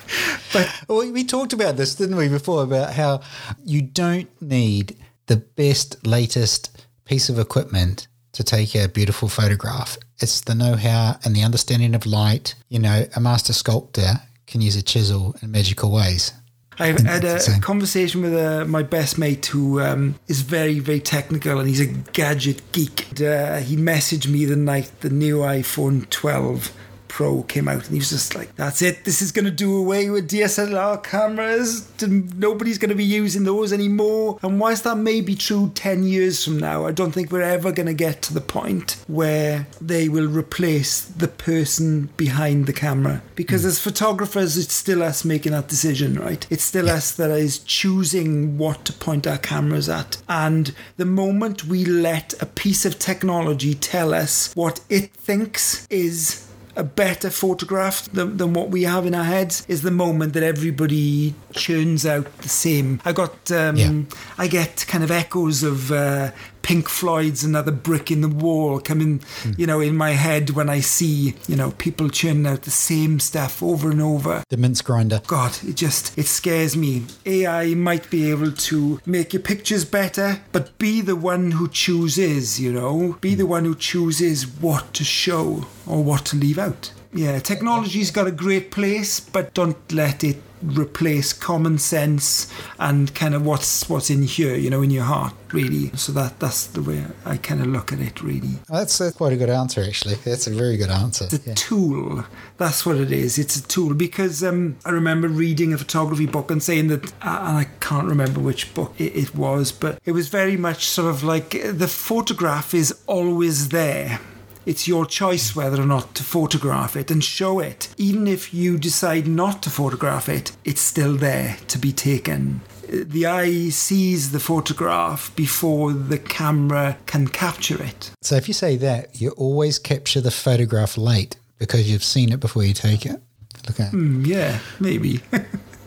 We- 0.89 1.11
we 1.11 1.25
talked 1.25 1.53
about 1.55 1.77
this, 1.77 1.95
didn't 1.95 2.17
we, 2.17 2.29
before, 2.29 2.63
about 2.63 2.93
how 2.93 3.21
you 3.65 3.81
don't 3.81 4.29
need 4.43 4.97
the 5.27 5.37
best, 5.37 6.07
latest 6.07 6.85
piece 7.07 7.29
of 7.31 7.39
equipment 7.39 8.07
to 8.33 8.45
take 8.45 8.75
a 8.75 8.89
beautiful 8.89 9.29
photograph. 9.29 9.97
It's 10.19 10.43
the 10.43 10.55
know 10.55 10.77
how 10.77 11.17
and 11.25 11.35
the 11.35 11.43
understanding 11.43 11.95
of 11.95 12.05
light. 12.05 12.55
You 12.69 12.79
know, 12.81 13.07
a 13.17 13.21
master 13.21 13.53
sculptor 13.55 14.21
can 14.47 14.61
use 14.61 14.77
a 14.77 14.83
chisel 14.83 15.35
in 15.41 15.51
magical 15.51 15.91
ways. 15.91 16.33
I've 16.79 17.01
had 17.01 17.25
a 17.25 17.39
conversation 17.61 18.23
with 18.23 18.35
uh, 18.35 18.65
my 18.65 18.83
best 18.83 19.19
mate 19.19 19.47
who 19.47 19.81
um, 19.81 20.15
is 20.29 20.41
very, 20.41 20.79
very 20.79 21.01
technical 21.01 21.59
and 21.59 21.69
he's 21.69 21.81
a 21.81 21.87
gadget 21.87 22.61
geek. 22.73 23.11
And, 23.11 23.23
uh, 23.23 23.57
he 23.59 23.77
messaged 23.77 24.27
me 24.27 24.45
the 24.45 24.57
night 24.57 24.91
the 25.01 25.11
new 25.11 25.39
iPhone 25.39 26.09
12 26.09 26.73
Pro 27.13 27.43
came 27.43 27.69
out, 27.69 27.85
and 27.85 27.93
he 27.93 27.99
was 27.99 28.09
just 28.09 28.35
like, 28.35 28.57
"That's 28.57 28.81
it. 28.81 29.05
This 29.05 29.21
is 29.21 29.33
going 29.33 29.45
to 29.45 29.51
do 29.51 29.77
away 29.77 30.09
with 30.09 30.31
DSLR 30.31 31.03
cameras. 31.03 31.87
Nobody's 32.01 32.79
going 32.79 32.89
to 32.89 32.95
be 32.95 33.05
using 33.05 33.45
those 33.45 33.71
anymore." 33.71 34.39
And 34.43 34.59
whilst 34.59 34.85
that 34.85 34.97
may 34.97 35.21
be 35.21 35.35
true 35.35 35.71
ten 35.75 36.05
years 36.05 36.43
from 36.43 36.59
now, 36.59 36.87
I 36.87 36.93
don't 36.93 37.13
think 37.13 37.31
we're 37.31 37.43
ever 37.43 37.71
going 37.71 37.87
to 37.87 37.93
get 37.93 38.23
to 38.23 38.33
the 38.33 38.41
point 38.41 38.97
where 39.09 39.67
they 39.79 40.09
will 40.09 40.27
replace 40.27 41.03
the 41.03 41.29
person 41.29 42.09
behind 42.17 42.65
the 42.65 42.73
camera. 42.73 43.21
Because 43.35 43.65
mm. 43.65 43.67
as 43.67 43.79
photographers, 43.79 44.57
it's 44.57 44.73
still 44.73 45.03
us 45.03 45.23
making 45.23 45.53
that 45.53 45.69
decision, 45.69 46.15
right? 46.15 46.47
It's 46.49 46.65
still 46.65 46.87
yeah. 46.87 46.95
us 46.95 47.13
that 47.13 47.31
is 47.31 47.59
choosing 47.59 48.57
what 48.57 48.87
to 48.87 48.93
point 48.95 49.27
our 49.27 49.37
cameras 49.37 49.91
at. 49.91 50.17
And 50.31 50.75
the 50.97 51.05
moment 51.05 51.65
we 51.65 51.85
let 51.85 52.41
a 52.41 52.47
piece 52.47 52.87
of 52.87 52.99
technology 52.99 53.75
tell 53.75 54.15
us 54.15 54.51
what 54.55 54.81
it 54.89 55.13
thinks 55.13 55.87
is 55.91 56.49
a 56.75 56.85
better 56.85 57.31
photograph 57.31 58.11
than, 58.13 58.37
than 58.37 58.55
what 58.55 58.71
we 58.71 58.85
have 58.85 59.07
in 59.07 59.15
our 59.15 59.25
heads 59.25 59.65
is 59.69 59.83
the 59.83 59.91
moment 59.91 60.33
that 60.33 60.43
everybody 60.43 61.35
churns 61.53 62.07
out 62.07 62.39
the 62.39 62.49
same. 62.49 63.01
I 63.05 63.13
got, 63.13 63.51
um, 63.51 63.77
yeah. 63.77 64.03
I 64.39 64.47
get 64.47 64.85
kind 64.89 65.05
of 65.05 65.11
echoes 65.11 65.63
of 65.63 65.93
uh, 65.93 66.31
Pink 66.63 66.89
Floyd's 66.89 67.45
Another 67.45 67.73
Brick 67.73 68.11
in 68.11 68.21
the 68.21 68.29
Wall 68.29 68.81
coming, 68.81 69.19
mm. 69.19 69.59
you 69.59 69.67
know, 69.67 69.81
in 69.81 69.97
my 69.97 70.11
head 70.11 70.51
when 70.51 70.69
I 70.69 70.81
see, 70.81 71.35
you 71.49 71.57
know, 71.57 71.73
people 71.73 72.09
churning 72.09 72.47
out 72.47 72.63
the 72.63 72.71
same 72.71 73.21
stuff 73.21 73.63
over 73.63 73.91
and 73.91 74.01
over. 74.01 74.45
The 74.49 74.57
mince 74.57 74.83
grinder. 74.83 75.21
God, 75.27 75.59
it 75.67 75.77
just, 75.77 76.17
it 76.17 76.27
scares 76.27 76.77
me. 76.77 77.05
AI 77.27 77.75
might 77.75 78.11
be 78.11 78.31
able 78.31 78.53
to 78.53 79.01
make 79.05 79.33
your 79.33 79.43
pictures 79.43 79.85
better, 79.85 80.41
but 80.53 80.77
be 80.79 81.01
the 81.01 81.17
one 81.17 81.53
who 81.53 81.69
chooses, 81.69 82.61
you 82.61 82.73
know, 82.73 83.19
be 83.21 83.35
mm. 83.35 83.39
the 83.39 83.47
one 83.47 83.65
who 83.65 83.75
chooses 83.75 84.47
what 84.47 84.95
to 84.95 85.05
show 85.05 85.67
or 85.87 86.03
what 86.03 86.25
to 86.27 86.37
leave 86.37 86.59
out. 86.59 86.93
Yeah, 87.15 87.39
technology's 87.41 88.11
got 88.11 88.27
a 88.27 88.33
great 88.33 88.71
place, 88.71 89.21
but 89.21 89.53
don't 89.53 89.93
let 89.93 90.25
it 90.25 90.41
replace 90.63 91.33
common 91.33 91.77
sense 91.77 92.51
and 92.79 93.15
kind 93.15 93.35
of 93.35 93.45
what's 93.45 93.89
what's 93.89 94.09
in 94.09 94.23
here, 94.23 94.55
you 94.55 94.71
know, 94.71 94.81
in 94.81 94.91
your 94.91 95.05
heart, 95.05 95.35
really. 95.53 95.91
So 95.95 96.13
that 96.13 96.41
that's 96.41 96.67
the 96.69 96.81
way 96.81 97.05
I 97.27 97.37
kind 97.37 97.61
of 97.61 97.67
look 97.67 97.93
at 97.93 98.01
it, 98.01 98.23
really. 98.23 98.61
That's 98.69 98.99
uh, 99.01 99.11
quite 99.15 99.35
a 99.35 99.37
good 99.37 99.51
answer, 99.51 99.83
actually. 99.83 100.15
That's 100.15 100.47
a 100.47 100.51
very 100.51 100.79
good 100.79 100.89
answer. 100.91 101.27
It's 101.27 101.47
a 101.47 101.49
yeah. 101.49 101.55
tool. 101.55 102.25
That's 102.57 102.87
what 102.87 102.97
it 102.97 103.13
is. 103.13 103.39
It's 103.39 103.57
a 103.57 103.63
tool 103.63 103.93
because 103.93 104.43
um, 104.43 104.77
I 104.87 104.91
remember 104.91 105.29
reading 105.29 105.75
a 105.75 105.79
photography 105.79 106.27
book 106.27 106.51
and 106.51 106.63
saying 106.63 106.89
that, 106.89 107.13
uh, 107.23 107.45
and 107.47 107.59
I 107.59 107.67
can't 107.81 108.07
remember 108.07 108.41
which 108.41 108.73
book 108.73 108.95
it, 108.99 109.15
it 109.15 109.35
was, 109.35 109.71
but 109.71 110.01
it 110.07 110.13
was 110.13 110.29
very 110.29 110.57
much 110.57 110.87
sort 110.87 111.11
of 111.11 111.23
like 111.23 111.51
the 111.51 111.89
photograph 111.89 112.73
is 112.73 112.99
always 113.07 113.69
there 113.69 114.21
it's 114.67 114.89
your 114.89 115.07
choice 115.07 115.55
whether 115.57 115.81
or 115.81 115.87
not 115.87 116.15
to 116.15 116.23
photograph 116.23 116.97
it 116.97 117.11
and 117.11 117.23
show 117.23 117.61
it. 117.61 117.89
Even 117.97 118.27
if 118.27 118.53
you 118.55 118.79
decide 118.79 119.27
not 119.27 119.63
to 119.63 119.71
photograph 119.71 120.29
it, 120.29 120.53
it's 120.65 120.81
still 120.81 121.17
there 121.17 121.57
to 121.69 121.79
be 121.79 121.93
taken. 121.93 122.61
The 122.89 123.27
eye 123.27 123.71
sees 123.71 124.33
the 124.33 124.41
photograph 124.41 125.35
before 125.35 125.93
the 125.93 126.19
camera 126.19 126.99
can 127.07 127.27
capture 127.29 127.83
it. 127.83 128.11
So, 128.21 128.37
if 128.37 128.49
you 128.49 128.55
say 128.55 128.77
that, 128.77 129.21
you 129.21 129.31
always 129.31 129.79
capture 129.79 130.21
the 130.21 130.31
photograph 130.31 130.99
late 130.99 131.37
because 131.59 131.91
you've 131.91 132.05
seen 132.05 132.33
it 132.33 132.41
before 132.41 132.65
you 132.65 132.75
take 132.75 133.07
it. 133.07 133.23
Look 133.67 133.81
at 133.81 133.93
mm, 133.93 134.27
yeah, 134.27 134.59
maybe. 134.81 135.21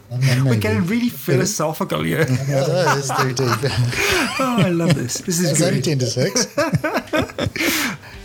We're 0.10 0.58
getting 0.60 0.86
really 0.86 1.10
philosophical 1.10 2.04
here. 2.04 2.26
yeah, 2.48 2.98
it's 2.98 3.10
too 3.22 3.34
deep. 3.34 3.48
oh, 4.40 4.62
I 4.66 4.70
love 4.70 4.96
this. 4.96 5.16
This 5.18 5.40
is 5.40 5.52
it's 5.52 5.60
great. 5.60 5.70
only 5.70 5.82
10 5.82 6.00
to 6.00 6.06
6. 6.06 7.98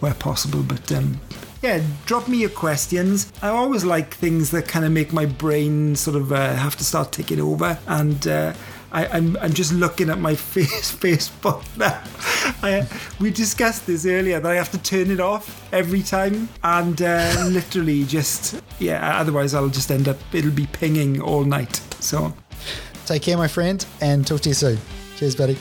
where 0.00 0.14
possible. 0.14 0.62
But 0.62 0.92
um, 0.92 1.20
yeah, 1.62 1.82
drop 2.06 2.28
me 2.28 2.38
your 2.38 2.50
questions. 2.50 3.32
I 3.42 3.48
always 3.48 3.84
like 3.84 4.14
things 4.14 4.52
that 4.52 4.68
kind 4.68 4.84
of 4.84 4.92
make 4.92 5.12
my 5.12 5.26
brain 5.26 5.96
sort 5.96 6.16
of 6.16 6.32
uh, 6.32 6.54
have 6.54 6.76
to 6.76 6.84
start 6.84 7.12
ticking 7.12 7.40
over 7.40 7.78
and. 7.86 8.26
Uh, 8.26 8.54
I, 8.92 9.04
am 9.04 9.36
I'm, 9.36 9.44
I'm 9.44 9.52
just 9.52 9.72
looking 9.72 10.10
at 10.10 10.18
my 10.18 10.34
face 10.54 10.94
Facebook 10.94 11.64
now. 11.76 12.02
I, 12.62 12.86
we 13.20 13.30
discussed 13.30 13.86
this 13.86 14.06
earlier 14.06 14.40
that 14.40 14.50
I 14.50 14.54
have 14.56 14.70
to 14.72 14.78
turn 14.78 15.10
it 15.10 15.20
off 15.20 15.66
every 15.72 16.02
time, 16.02 16.48
and 16.62 17.00
uh, 17.00 17.44
literally 17.48 18.04
just 18.04 18.60
yeah. 18.78 19.18
Otherwise, 19.20 19.54
I'll 19.54 19.68
just 19.68 19.90
end 19.90 20.08
up. 20.08 20.18
It'll 20.32 20.50
be 20.50 20.66
pinging 20.66 21.20
all 21.20 21.44
night. 21.44 21.76
So, 22.00 22.32
take 23.06 23.22
care, 23.22 23.36
my 23.36 23.48
friend, 23.48 23.84
and 24.00 24.26
talk 24.26 24.40
to 24.42 24.48
you 24.50 24.54
soon. 24.54 24.78
Cheers, 25.16 25.36
buddy. 25.36 25.58